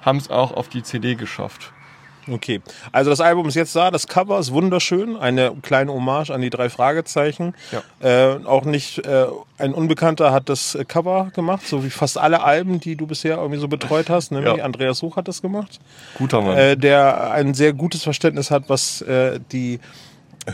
haben 0.02 0.18
es 0.18 0.30
auch 0.30 0.52
auf 0.52 0.68
die 0.68 0.82
CD 0.82 1.14
geschafft. 1.14 1.72
Okay, 2.30 2.60
also 2.92 3.10
das 3.10 3.20
Album 3.20 3.48
ist 3.48 3.54
jetzt 3.54 3.74
da, 3.74 3.90
das 3.90 4.06
Cover 4.06 4.38
ist 4.38 4.52
wunderschön, 4.52 5.16
eine 5.16 5.52
kleine 5.62 5.92
Hommage 5.92 6.30
an 6.30 6.40
die 6.40 6.50
drei 6.50 6.70
Fragezeichen. 6.70 7.54
Ja. 7.72 8.34
Äh, 8.34 8.44
auch 8.44 8.64
nicht 8.64 8.98
äh, 9.06 9.26
ein 9.58 9.74
Unbekannter 9.74 10.32
hat 10.32 10.48
das 10.48 10.78
Cover 10.88 11.30
gemacht, 11.34 11.66
so 11.66 11.84
wie 11.84 11.90
fast 11.90 12.18
alle 12.18 12.42
Alben, 12.42 12.80
die 12.80 12.96
du 12.96 13.06
bisher 13.06 13.36
irgendwie 13.36 13.60
so 13.60 13.68
betreut 13.68 14.08
hast, 14.10 14.30
nämlich 14.32 14.56
Ja. 14.56 14.64
Andreas 14.64 15.02
Hoch 15.02 15.16
hat 15.16 15.28
das 15.28 15.42
gemacht, 15.42 15.80
Guter 16.16 16.40
Mann. 16.42 16.56
äh, 16.56 16.76
der 16.76 17.32
ein 17.32 17.54
sehr 17.54 17.72
gutes 17.72 18.02
Verständnis 18.02 18.50
hat, 18.50 18.64
was 18.68 19.02
äh, 19.02 19.40
die 19.52 19.80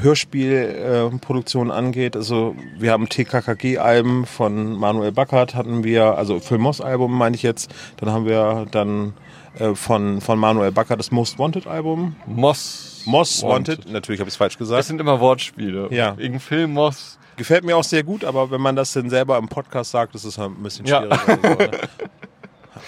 Hörspielproduktion 0.00 1.70
angeht. 1.70 2.16
Also 2.16 2.56
wir 2.78 2.92
haben 2.92 3.08
TKKG-Alben 3.08 4.26
von 4.26 4.72
Manuel 4.72 5.12
Backert 5.12 5.54
hatten 5.54 5.84
wir, 5.84 6.16
also 6.18 6.40
Filmos-Album 6.40 7.12
meine 7.16 7.36
ich 7.36 7.42
jetzt. 7.42 7.70
Dann 7.98 8.10
haben 8.10 8.26
wir 8.26 8.66
dann 8.70 9.14
äh, 9.58 9.74
von, 9.74 10.20
von 10.20 10.38
Manuel 10.38 10.72
Backert 10.72 10.98
das 10.98 11.10
Most 11.10 11.38
Wanted-Album. 11.38 12.16
Moss. 12.26 13.02
Moss 13.06 13.42
Wanted. 13.42 13.90
Natürlich 13.90 14.20
habe 14.20 14.28
ich 14.28 14.34
es 14.34 14.36
falsch 14.36 14.54
Das 14.54 14.58
gesagt. 14.58 14.84
sind 14.84 15.00
immer 15.00 15.20
Wortspiele. 15.20 15.88
Ja. 15.90 16.16
Wegen 16.18 16.40
Film 16.40 16.72
Moss. 16.72 17.18
Gefällt 17.36 17.64
mir 17.64 17.76
auch 17.76 17.84
sehr 17.84 18.02
gut, 18.02 18.24
aber 18.24 18.50
wenn 18.50 18.60
man 18.60 18.76
das 18.76 18.92
denn 18.92 19.10
selber 19.10 19.36
im 19.38 19.48
Podcast 19.48 19.90
sagt, 19.90 20.14
ist 20.14 20.24
es 20.24 20.38
halt 20.38 20.52
ein 20.58 20.62
bisschen 20.62 20.86
Ja. 20.86 21.02
schwieriger. 21.02 21.38
So, 21.42 21.48
ne? 21.64 21.70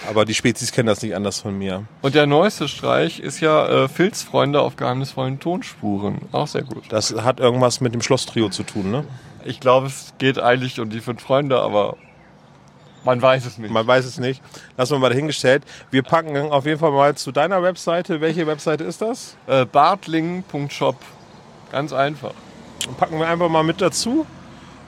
Aber 0.09 0.25
die 0.25 0.35
Spezies 0.35 0.71
kennen 0.73 0.87
das 0.87 1.03
nicht 1.03 1.15
anders 1.15 1.41
von 1.41 1.57
mir. 1.59 1.85
Und 2.03 2.15
der 2.15 2.27
neueste 2.27 2.69
Streich 2.69 3.21
ist 3.21 3.41
ja 3.41 3.85
äh, 3.85 3.89
Filzfreunde 3.89 4.61
auf 4.61 4.77
geheimnisvollen 4.77 5.41
Tonspuren. 5.41 6.19
Auch 6.33 6.47
sehr 6.47 6.63
gut. 6.63 6.85
Das 6.91 7.15
hat 7.15 7.41
irgendwas 7.41 7.81
mit 7.81 7.95
dem 7.95 8.03
Schlosstrio 8.03 8.49
zu 8.49 8.63
tun, 8.63 8.91
ne? 8.91 9.05
Ich 9.45 9.61
glaube, 9.61 9.87
es 9.87 10.13
geht 10.19 10.39
eigentlich 10.39 10.79
um 10.81 10.91
die 10.91 11.01
fünf 11.01 11.23
Freunde, 11.23 11.61
aber 11.61 11.97
man 13.05 13.21
weiß 13.21 13.47
es 13.47 13.59
nicht. 13.59 13.71
Man 13.71 13.87
weiß 13.87 14.05
es 14.05 14.19
nicht. 14.19 14.43
Lassen 14.77 14.93
wir 14.93 14.99
mal 14.99 15.09
dahingestellt. 15.11 15.65
Wir 15.91 16.03
packen 16.03 16.37
auf 16.37 16.67
jeden 16.67 16.79
Fall 16.79 16.91
mal 16.91 17.15
zu 17.15 17.33
deiner 17.33 17.63
Webseite. 17.63 18.21
Welche 18.21 18.47
Webseite 18.47 18.85
ist 18.85 19.01
das? 19.03 19.37
Äh, 19.47 19.65
Bartling.shop. 19.65 20.97
Ganz 21.73 21.93
einfach. 21.93 22.33
Packen 22.99 23.19
wir 23.19 23.29
einfach 23.29 23.49
mal 23.49 23.63
mit 23.63 23.81
dazu. 23.81 24.27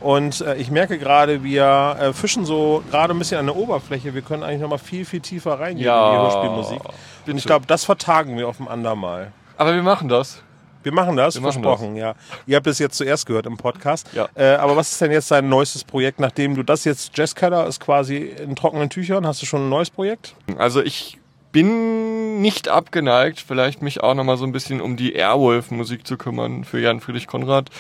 Und 0.01 0.41
äh, 0.41 0.57
ich 0.57 0.71
merke 0.71 0.99
gerade, 0.99 1.45
wir 1.45 1.97
äh, 2.01 2.13
fischen 2.13 2.47
so 2.47 2.83
gerade 2.91 3.15
ein 3.15 3.19
bisschen 3.19 3.39
an 3.39 3.47
der 3.47 3.57
Oberfläche. 3.57 4.15
Wir 4.15 4.23
können 4.23 4.43
eigentlich 4.43 4.61
noch 4.61 4.71
mal 4.71 4.79
viel, 4.79 5.05
viel 5.05 5.21
tiefer 5.21 5.61
reingehen 5.61 5.87
in 5.87 6.11
die 6.11 6.17
Hörspielmusik. 6.17 6.85
Und 6.85 6.95
bitte. 7.27 7.39
ich 7.39 7.45
glaube, 7.45 7.67
das 7.67 7.85
vertagen 7.85 8.37
wir 8.39 8.49
auf 8.49 8.61
ein 8.61 8.69
andermal. 8.69 9.33
Aber 9.59 9.75
wir 9.75 9.83
machen 9.83 10.09
das. 10.09 10.43
Wir 10.83 10.93
machen 10.93 11.17
das, 11.17 11.35
Wir 11.35 11.43
machen 11.43 11.63
versprochen, 11.63 11.97
ja. 11.97 12.15
Ihr 12.47 12.57
habt 12.57 12.67
es 12.67 12.79
jetzt 12.79 12.97
zuerst 12.97 13.27
gehört 13.27 13.47
im 13.47 13.57
Podcast. 13.57 14.09
Ja. 14.15 14.29
Äh, 14.35 14.55
aber 14.55 14.77
was 14.77 14.93
ist 14.93 15.01
denn 15.01 15.13
jetzt 15.13 15.31
dein 15.31 15.49
neuestes 15.49 15.85
Projekt, 15.85 16.21
nachdem 16.21 16.55
du 16.55 16.63
das 16.63 16.85
jetzt, 16.85 17.17
Jazzcutter 17.17 17.67
ist 17.67 17.81
quasi 17.81 18.17
in 18.17 18.57
trockenen 18.57 18.89
Tüchern, 18.89 19.27
hast 19.27 19.43
du 19.43 19.47
schon 19.47 19.67
ein 19.67 19.69
neues 19.69 19.91
Projekt? 19.91 20.35
Also 20.57 20.83
ich 20.83 21.19
bin 21.53 22.41
nicht 22.41 22.69
abgeneigt, 22.69 23.41
vielleicht 23.41 23.83
mich 23.83 24.03
auch 24.03 24.15
nochmal 24.15 24.37
so 24.37 24.45
ein 24.45 24.53
bisschen 24.53 24.81
um 24.81 24.97
die 24.97 25.15
Airwolf-Musik 25.15 26.07
zu 26.07 26.17
kümmern 26.17 26.65
für 26.65 26.81
Jan 26.81 27.01
Friedrich 27.01 27.27
Konrad. 27.27 27.71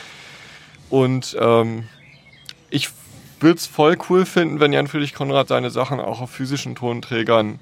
Und 0.91 1.37
ähm, 1.41 1.85
ich 2.69 2.91
würde 3.39 3.57
es 3.57 3.67
voll 3.67 3.97
cool 4.09 4.27
finden, 4.27 4.61
wenn 4.61 4.73
Jan 4.73 4.89
Friedrich 4.89 5.15
Konrad 5.15 5.49
seine 5.49 5.71
Sachen 5.71 6.01
auch 6.01 6.21
auf 6.21 6.31
physischen 6.31 6.75
Tonträgern 6.75 7.59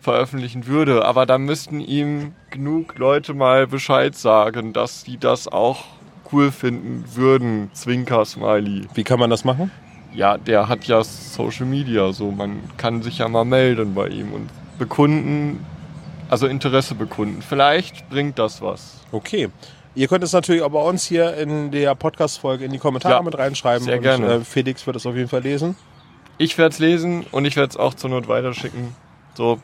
veröffentlichen 0.00 0.66
würde. 0.66 1.04
Aber 1.04 1.26
da 1.26 1.38
müssten 1.38 1.80
ihm 1.80 2.34
genug 2.50 2.98
Leute 2.98 3.34
mal 3.34 3.66
Bescheid 3.66 4.16
sagen, 4.16 4.72
dass 4.72 5.02
sie 5.02 5.18
das 5.18 5.46
auch 5.48 5.84
cool 6.32 6.50
finden 6.52 7.04
würden. 7.14 7.70
Zwinker 7.72 8.24
Smiley. 8.24 8.86
Wie 8.94 9.04
kann 9.04 9.18
man 9.18 9.30
das 9.30 9.44
machen? 9.44 9.70
Ja, 10.14 10.38
der 10.38 10.68
hat 10.68 10.84
ja 10.84 11.04
Social 11.04 11.66
Media, 11.66 12.12
so 12.12 12.30
man 12.30 12.60
kann 12.76 13.02
sich 13.02 13.18
ja 13.18 13.28
mal 13.28 13.44
melden 13.44 13.94
bei 13.94 14.08
ihm 14.08 14.32
und 14.32 14.48
bekunden, 14.78 15.64
also 16.28 16.46
Interesse 16.46 16.94
bekunden. 16.94 17.42
Vielleicht 17.42 18.08
bringt 18.10 18.38
das 18.38 18.60
was. 18.60 19.00
Okay. 19.12 19.48
Ihr 19.94 20.08
könnt 20.08 20.22
es 20.24 20.32
natürlich 20.32 20.62
auch 20.62 20.70
bei 20.70 20.82
uns 20.82 21.04
hier 21.04 21.36
in 21.36 21.70
der 21.72 21.94
Podcast-Folge 21.96 22.64
in 22.64 22.72
die 22.72 22.78
Kommentare 22.78 23.14
Ja, 23.14 23.22
mit 23.22 23.36
reinschreiben. 23.36 23.84
sehr 23.84 23.96
und, 23.96 24.02
gerne. 24.02 24.34
Äh, 24.34 24.40
Felix 24.40 24.86
wird 24.86 24.96
es 24.96 25.04
auf 25.06 25.16
jeden 25.16 25.28
Fall 25.28 25.42
lesen. 25.42 25.76
Ich 26.38 26.56
werde 26.58 26.72
es 26.72 26.78
lesen 26.78 27.26
und 27.32 27.44
ich 27.44 27.56
werde 27.56 27.70
es 27.70 27.76
auch 27.76 27.94
zur 27.94 28.10
Not 28.10 28.28
weiterschicken. 28.28 28.94
So, 29.34 29.60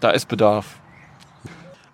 da 0.00 0.10
ist 0.10 0.26
Bedarf. 0.26 0.76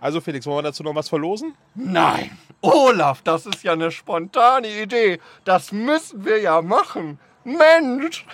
Also 0.00 0.20
Felix, 0.20 0.46
wollen 0.46 0.58
wir 0.58 0.62
dazu 0.62 0.82
noch 0.82 0.94
was 0.94 1.08
verlosen? 1.08 1.54
Nein, 1.74 2.36
Olaf, 2.60 3.22
das 3.22 3.46
ist 3.46 3.62
ja 3.62 3.72
eine 3.72 3.90
spontane 3.90 4.66
Idee. 4.68 5.20
Das 5.44 5.70
müssen 5.70 6.24
wir 6.24 6.40
ja 6.40 6.60
machen. 6.60 7.18
Mensch! 7.44 8.26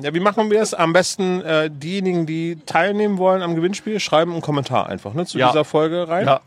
Ja, 0.00 0.14
wie 0.14 0.20
machen 0.20 0.50
wir 0.50 0.62
es? 0.62 0.72
Am 0.72 0.94
besten 0.94 1.42
äh, 1.42 1.70
diejenigen, 1.70 2.24
die 2.24 2.56
teilnehmen 2.64 3.18
wollen 3.18 3.42
am 3.42 3.54
Gewinnspiel, 3.54 4.00
schreiben 4.00 4.32
einen 4.32 4.40
Kommentar 4.40 4.86
einfach 4.86 5.12
ne, 5.12 5.26
zu 5.26 5.36
Ja. 5.38 5.48
dieser 5.48 5.64
Folge 5.66 6.08
rein. 6.08 6.26
Ja, 6.26 6.40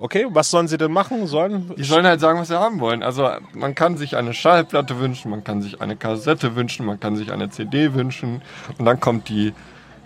Okay, 0.00 0.26
was 0.30 0.48
sollen 0.52 0.68
sie 0.68 0.78
denn 0.78 0.92
machen? 0.92 1.26
Sollen 1.26 1.74
die 1.76 1.82
sollen 1.82 2.06
halt 2.06 2.20
sagen, 2.20 2.38
was 2.38 2.46
sie 2.46 2.58
haben 2.58 2.78
wollen. 2.78 3.02
Also 3.02 3.28
man 3.52 3.74
kann 3.74 3.96
sich 3.96 4.16
eine 4.16 4.32
Schallplatte 4.32 5.00
wünschen, 5.00 5.28
man 5.28 5.42
kann 5.42 5.60
sich 5.60 5.80
eine 5.82 5.96
Kassette 5.96 6.54
wünschen, 6.54 6.86
man 6.86 7.00
kann 7.00 7.16
sich 7.16 7.32
eine 7.32 7.50
CD 7.50 7.94
wünschen. 7.94 8.40
Und 8.78 8.84
dann 8.84 9.00
kommt 9.00 9.28
die 9.28 9.52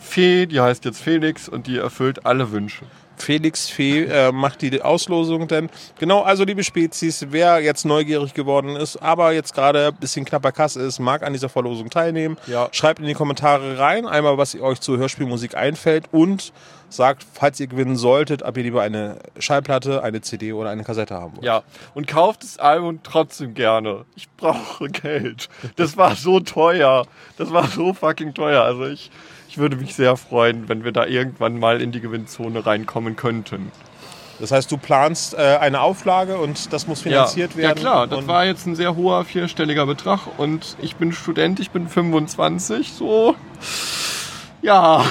Fee, 0.02 0.46
die 0.46 0.60
heißt 0.60 0.84
jetzt 0.84 1.02
Felix 1.02 1.48
und 1.48 1.66
die 1.66 1.78
erfüllt 1.78 2.26
alle 2.26 2.52
Wünsche. 2.52 2.84
Felix 3.16 3.68
Fee 3.68 4.04
äh, 4.04 4.32
macht 4.32 4.62
die 4.62 4.82
Auslosung 4.82 5.46
denn. 5.46 5.70
Genau, 5.98 6.22
also 6.22 6.44
liebe 6.44 6.64
Spezies, 6.64 7.26
wer 7.30 7.60
jetzt 7.60 7.84
neugierig 7.84 8.34
geworden 8.34 8.74
ist, 8.74 8.96
aber 8.96 9.32
jetzt 9.32 9.54
gerade 9.54 9.88
ein 9.88 9.94
bisschen 9.94 10.24
knapper 10.24 10.50
Kasse 10.50 10.82
ist, 10.82 10.98
mag 10.98 11.22
an 11.22 11.32
dieser 11.32 11.48
Verlosung 11.48 11.88
teilnehmen. 11.88 12.36
Ja. 12.46 12.68
Schreibt 12.72 13.00
in 13.00 13.06
die 13.06 13.14
Kommentare 13.14 13.78
rein, 13.78 14.06
einmal 14.06 14.38
was 14.38 14.58
euch 14.60 14.80
zur 14.80 14.98
Hörspielmusik 14.98 15.54
einfällt 15.54 16.06
und 16.10 16.52
sagt, 16.88 17.24
falls 17.32 17.58
ihr 17.60 17.68
gewinnen 17.68 17.96
solltet, 17.96 18.42
ob 18.42 18.56
ihr 18.56 18.64
lieber 18.64 18.82
eine 18.82 19.18
Schallplatte, 19.38 20.02
eine 20.02 20.20
CD 20.20 20.52
oder 20.52 20.70
eine 20.70 20.84
Kassette 20.84 21.14
haben 21.14 21.36
wollt. 21.36 21.44
Ja, 21.44 21.62
und 21.94 22.06
kauft 22.06 22.42
das 22.42 22.58
Album 22.58 23.00
trotzdem 23.02 23.54
gerne. 23.54 24.04
Ich 24.16 24.28
brauche 24.30 24.88
Geld. 24.88 25.48
Das 25.76 25.96
war 25.96 26.16
so 26.16 26.40
teuer. 26.40 27.06
Das 27.38 27.52
war 27.52 27.66
so 27.68 27.94
fucking 27.94 28.34
teuer. 28.34 28.62
Also 28.62 28.84
ich, 28.86 29.10
ich 29.52 29.58
würde 29.58 29.76
mich 29.76 29.94
sehr 29.94 30.16
freuen, 30.16 30.70
wenn 30.70 30.82
wir 30.82 30.92
da 30.92 31.04
irgendwann 31.04 31.58
mal 31.58 31.82
in 31.82 31.92
die 31.92 32.00
Gewinnzone 32.00 32.64
reinkommen 32.64 33.16
könnten. 33.16 33.70
Das 34.40 34.50
heißt, 34.50 34.72
du 34.72 34.78
planst 34.78 35.34
äh, 35.34 35.58
eine 35.60 35.82
Auflage 35.82 36.38
und 36.38 36.72
das 36.72 36.86
muss 36.86 37.02
finanziert 37.02 37.50
ja, 37.52 37.58
werden. 37.58 37.76
Ja 37.76 37.82
klar, 37.82 38.06
das 38.06 38.26
war 38.26 38.46
jetzt 38.46 38.66
ein 38.66 38.76
sehr 38.76 38.96
hoher 38.96 39.26
vierstelliger 39.26 39.84
Betrag 39.84 40.20
und 40.38 40.78
ich 40.80 40.96
bin 40.96 41.12
Student, 41.12 41.60
ich 41.60 41.70
bin 41.70 41.86
25, 41.86 42.92
so. 42.92 43.36
Ja, 44.62 45.04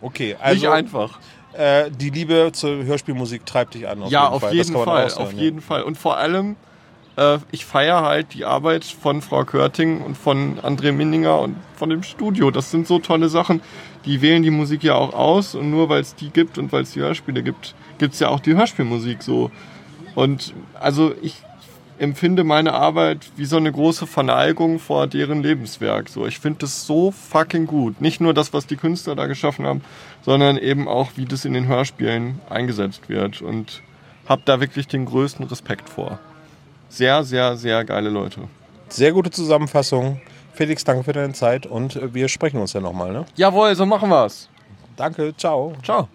Okay, 0.00 0.28
nicht 0.28 0.40
also 0.40 0.70
einfach. 0.70 1.18
äh, 1.54 1.90
die 1.90 2.10
Liebe 2.10 2.50
zur 2.52 2.84
Hörspielmusik 2.84 3.44
treibt 3.44 3.74
dich 3.74 3.88
an. 3.88 4.04
Auf 4.04 4.12
ja, 4.12 4.22
jeden 4.22 4.34
auf 4.34 4.40
Fall. 4.42 4.50
Das 4.50 4.56
jeden 4.68 4.78
kann 4.78 4.86
man 4.86 5.10
Fall, 5.10 5.24
auf 5.24 5.32
jeden 5.32 5.60
Fall. 5.60 5.82
Und 5.82 5.98
vor 5.98 6.18
allem, 6.18 6.56
äh, 7.16 7.38
ich 7.50 7.64
feiere 7.64 8.02
halt 8.02 8.34
die 8.34 8.44
Arbeit 8.44 8.84
von 8.84 9.22
Frau 9.22 9.44
Körting 9.44 10.00
und 10.00 10.16
von 10.16 10.58
André 10.60 10.92
Minninger 10.92 11.40
und 11.40 11.56
von 11.76 11.90
dem 11.90 12.02
Studio. 12.02 12.50
Das 12.50 12.70
sind 12.70 12.86
so 12.86 12.98
tolle 12.98 13.28
Sachen. 13.28 13.60
Die 14.04 14.20
wählen 14.20 14.42
die 14.42 14.50
Musik 14.50 14.82
ja 14.82 14.94
auch 14.94 15.12
aus 15.14 15.54
und 15.54 15.70
nur 15.70 15.88
weil 15.88 16.00
es 16.00 16.14
die 16.14 16.30
gibt 16.30 16.58
und 16.58 16.72
weil 16.72 16.82
es 16.82 16.92
die 16.92 17.00
Hörspiele 17.00 17.42
gibt, 17.42 17.74
gibt 17.98 18.14
es 18.14 18.20
ja 18.20 18.28
auch 18.28 18.40
die 18.40 18.54
Hörspielmusik 18.54 19.22
so. 19.22 19.50
Und 20.14 20.54
also 20.78 21.14
ich 21.22 21.36
empfinde 21.98 22.42
meine 22.42 22.72
Arbeit 22.72 23.30
wie 23.36 23.44
so 23.44 23.56
eine 23.56 23.70
große 23.70 24.08
Verneigung 24.08 24.80
vor 24.80 25.06
deren 25.06 25.42
Lebenswerk. 25.42 26.08
So, 26.08 26.26
ich 26.26 26.40
finde 26.40 26.60
das 26.60 26.84
so 26.84 27.12
fucking 27.12 27.66
gut. 27.66 28.00
Nicht 28.00 28.20
nur 28.20 28.34
das, 28.34 28.52
was 28.52 28.66
die 28.66 28.76
Künstler 28.76 29.14
da 29.14 29.26
geschaffen 29.26 29.66
haben, 29.66 29.82
sondern 30.22 30.56
eben 30.56 30.88
auch, 30.88 31.12
wie 31.14 31.26
das 31.26 31.44
in 31.44 31.52
den 31.52 31.68
Hörspielen 31.68 32.40
eingesetzt 32.50 33.08
wird. 33.08 33.40
Und 33.40 33.82
hab 34.26 34.44
da 34.46 34.60
wirklich 34.60 34.88
den 34.88 35.04
größten 35.04 35.46
Respekt 35.46 35.88
vor. 35.88 36.18
Sehr, 36.92 37.24
sehr, 37.24 37.56
sehr 37.56 37.86
geile 37.86 38.10
Leute. 38.10 38.42
Sehr 38.90 39.12
gute 39.12 39.30
Zusammenfassung. 39.30 40.20
Felix, 40.52 40.84
danke 40.84 41.04
für 41.04 41.14
deine 41.14 41.32
Zeit 41.32 41.64
und 41.64 41.96
äh, 41.96 42.12
wir 42.12 42.28
sprechen 42.28 42.60
uns 42.60 42.74
ja 42.74 42.82
nochmal. 42.82 43.14
Ne? 43.14 43.24
Jawohl, 43.34 43.74
so 43.74 43.86
machen 43.86 44.10
wir's. 44.10 44.50
Danke, 44.94 45.34
ciao. 45.34 45.72
Ciao. 45.82 46.06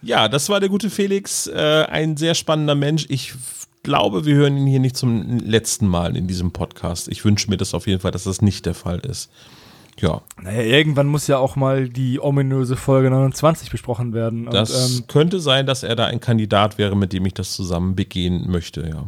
Ja, 0.00 0.28
das 0.28 0.48
war 0.48 0.60
der 0.60 0.68
gute 0.68 0.90
Felix, 0.90 1.48
äh, 1.48 1.86
ein 1.90 2.16
sehr 2.16 2.36
spannender 2.36 2.76
Mensch. 2.76 3.04
Ich 3.08 3.34
glaube, 3.82 4.24
wir 4.24 4.36
hören 4.36 4.58
ihn 4.58 4.68
hier 4.68 4.78
nicht 4.78 4.96
zum 4.96 5.40
letzten 5.40 5.88
Mal 5.88 6.16
in 6.16 6.28
diesem 6.28 6.52
Podcast. 6.52 7.08
Ich 7.08 7.24
wünsche 7.24 7.50
mir 7.50 7.56
das 7.56 7.74
auf 7.74 7.88
jeden 7.88 7.98
Fall, 7.98 8.12
dass 8.12 8.22
das 8.22 8.42
nicht 8.42 8.64
der 8.64 8.74
Fall 8.74 9.00
ist. 9.00 9.28
Ja, 10.00 10.22
Naja, 10.42 10.62
irgendwann 10.62 11.06
muss 11.06 11.26
ja 11.26 11.38
auch 11.38 11.56
mal 11.56 11.88
die 11.88 12.20
ominöse 12.20 12.76
Folge 12.76 13.10
29 13.10 13.70
besprochen 13.70 14.12
werden. 14.12 14.46
Und, 14.46 14.54
das 14.54 14.98
ähm, 14.98 15.04
könnte 15.06 15.40
sein, 15.40 15.66
dass 15.66 15.82
er 15.82 15.94
da 15.96 16.06
ein 16.06 16.20
Kandidat 16.20 16.78
wäre, 16.78 16.96
mit 16.96 17.12
dem 17.12 17.24
ich 17.26 17.34
das 17.34 17.54
zusammen 17.54 17.94
begehen 17.94 18.50
möchte, 18.50 18.88
ja. 18.88 19.06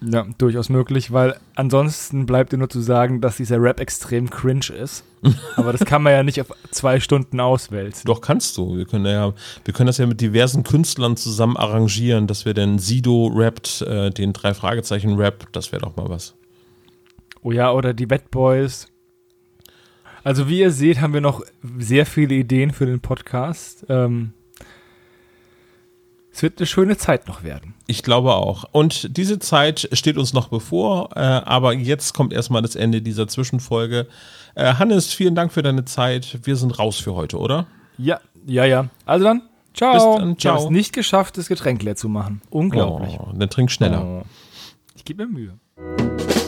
Ja, 0.00 0.26
durchaus 0.38 0.68
möglich, 0.68 1.12
weil 1.12 1.36
ansonsten 1.56 2.24
bleibt 2.24 2.52
dir 2.52 2.56
nur 2.56 2.70
zu 2.70 2.80
sagen, 2.80 3.20
dass 3.20 3.36
dieser 3.36 3.60
Rap 3.60 3.80
extrem 3.80 4.30
cringe 4.30 4.70
ist. 4.80 5.02
Aber 5.56 5.72
das 5.72 5.84
kann 5.84 6.02
man 6.02 6.12
ja 6.12 6.22
nicht 6.22 6.40
auf 6.40 6.52
zwei 6.70 7.00
Stunden 7.00 7.40
auswälzen. 7.40 8.06
Doch 8.06 8.20
kannst 8.20 8.56
du. 8.56 8.76
Wir 8.76 8.86
können 8.86 9.06
ja, 9.06 9.34
wir 9.64 9.74
können 9.74 9.88
das 9.88 9.98
ja 9.98 10.06
mit 10.06 10.20
diversen 10.20 10.62
Künstlern 10.62 11.16
zusammen 11.16 11.56
arrangieren, 11.56 12.28
dass 12.28 12.44
wir 12.44 12.54
dann 12.54 12.78
Sido 12.78 13.26
rappt, 13.34 13.82
äh, 13.82 14.10
den 14.10 14.32
drei 14.32 14.54
Fragezeichen 14.54 15.16
Rap, 15.16 15.48
das 15.52 15.72
wäre 15.72 15.82
doch 15.82 15.96
mal 15.96 16.08
was. 16.08 16.34
Oh 17.42 17.50
ja, 17.50 17.72
oder 17.72 17.92
die 17.92 18.06
Bad 18.06 18.30
Boys. 18.30 18.86
Also 20.28 20.46
wie 20.46 20.58
ihr 20.58 20.72
seht, 20.72 21.00
haben 21.00 21.14
wir 21.14 21.22
noch 21.22 21.40
sehr 21.78 22.04
viele 22.04 22.34
Ideen 22.34 22.70
für 22.70 22.84
den 22.84 23.00
Podcast. 23.00 23.86
Ähm, 23.88 24.34
es 26.30 26.42
wird 26.42 26.58
eine 26.58 26.66
schöne 26.66 26.98
Zeit 26.98 27.28
noch 27.28 27.44
werden. 27.44 27.72
Ich 27.86 28.02
glaube 28.02 28.34
auch. 28.34 28.64
Und 28.72 29.16
diese 29.16 29.38
Zeit 29.38 29.88
steht 29.92 30.18
uns 30.18 30.34
noch 30.34 30.48
bevor, 30.48 31.16
äh, 31.16 31.20
aber 31.20 31.72
jetzt 31.72 32.12
kommt 32.12 32.34
erstmal 32.34 32.60
das 32.60 32.76
Ende 32.76 33.00
dieser 33.00 33.26
Zwischenfolge. 33.26 34.06
Äh, 34.54 34.74
Hannes, 34.74 35.14
vielen 35.14 35.34
Dank 35.34 35.50
für 35.50 35.62
deine 35.62 35.86
Zeit. 35.86 36.40
Wir 36.42 36.56
sind 36.56 36.78
raus 36.78 36.98
für 36.98 37.14
heute, 37.14 37.38
oder? 37.38 37.66
Ja, 37.96 38.20
ja, 38.44 38.66
ja. 38.66 38.90
Also 39.06 39.24
dann, 39.24 39.40
ciao. 39.72 39.94
Bis 39.94 40.02
dann, 40.02 40.12
Wir 40.12 40.20
haben 40.26 40.38
ciao. 40.38 40.64
es 40.64 40.70
nicht 40.70 40.92
geschafft, 40.92 41.38
das 41.38 41.48
Getränk 41.48 41.82
leer 41.82 41.96
zu 41.96 42.10
machen. 42.10 42.42
Unglaublich. 42.50 43.16
Oh, 43.18 43.32
dann 43.34 43.48
trink 43.48 43.70
schneller. 43.70 44.04
Oh. 44.04 44.22
Ich 44.94 45.06
gebe 45.06 45.26
mir 45.26 45.32
Mühe. 45.32 46.47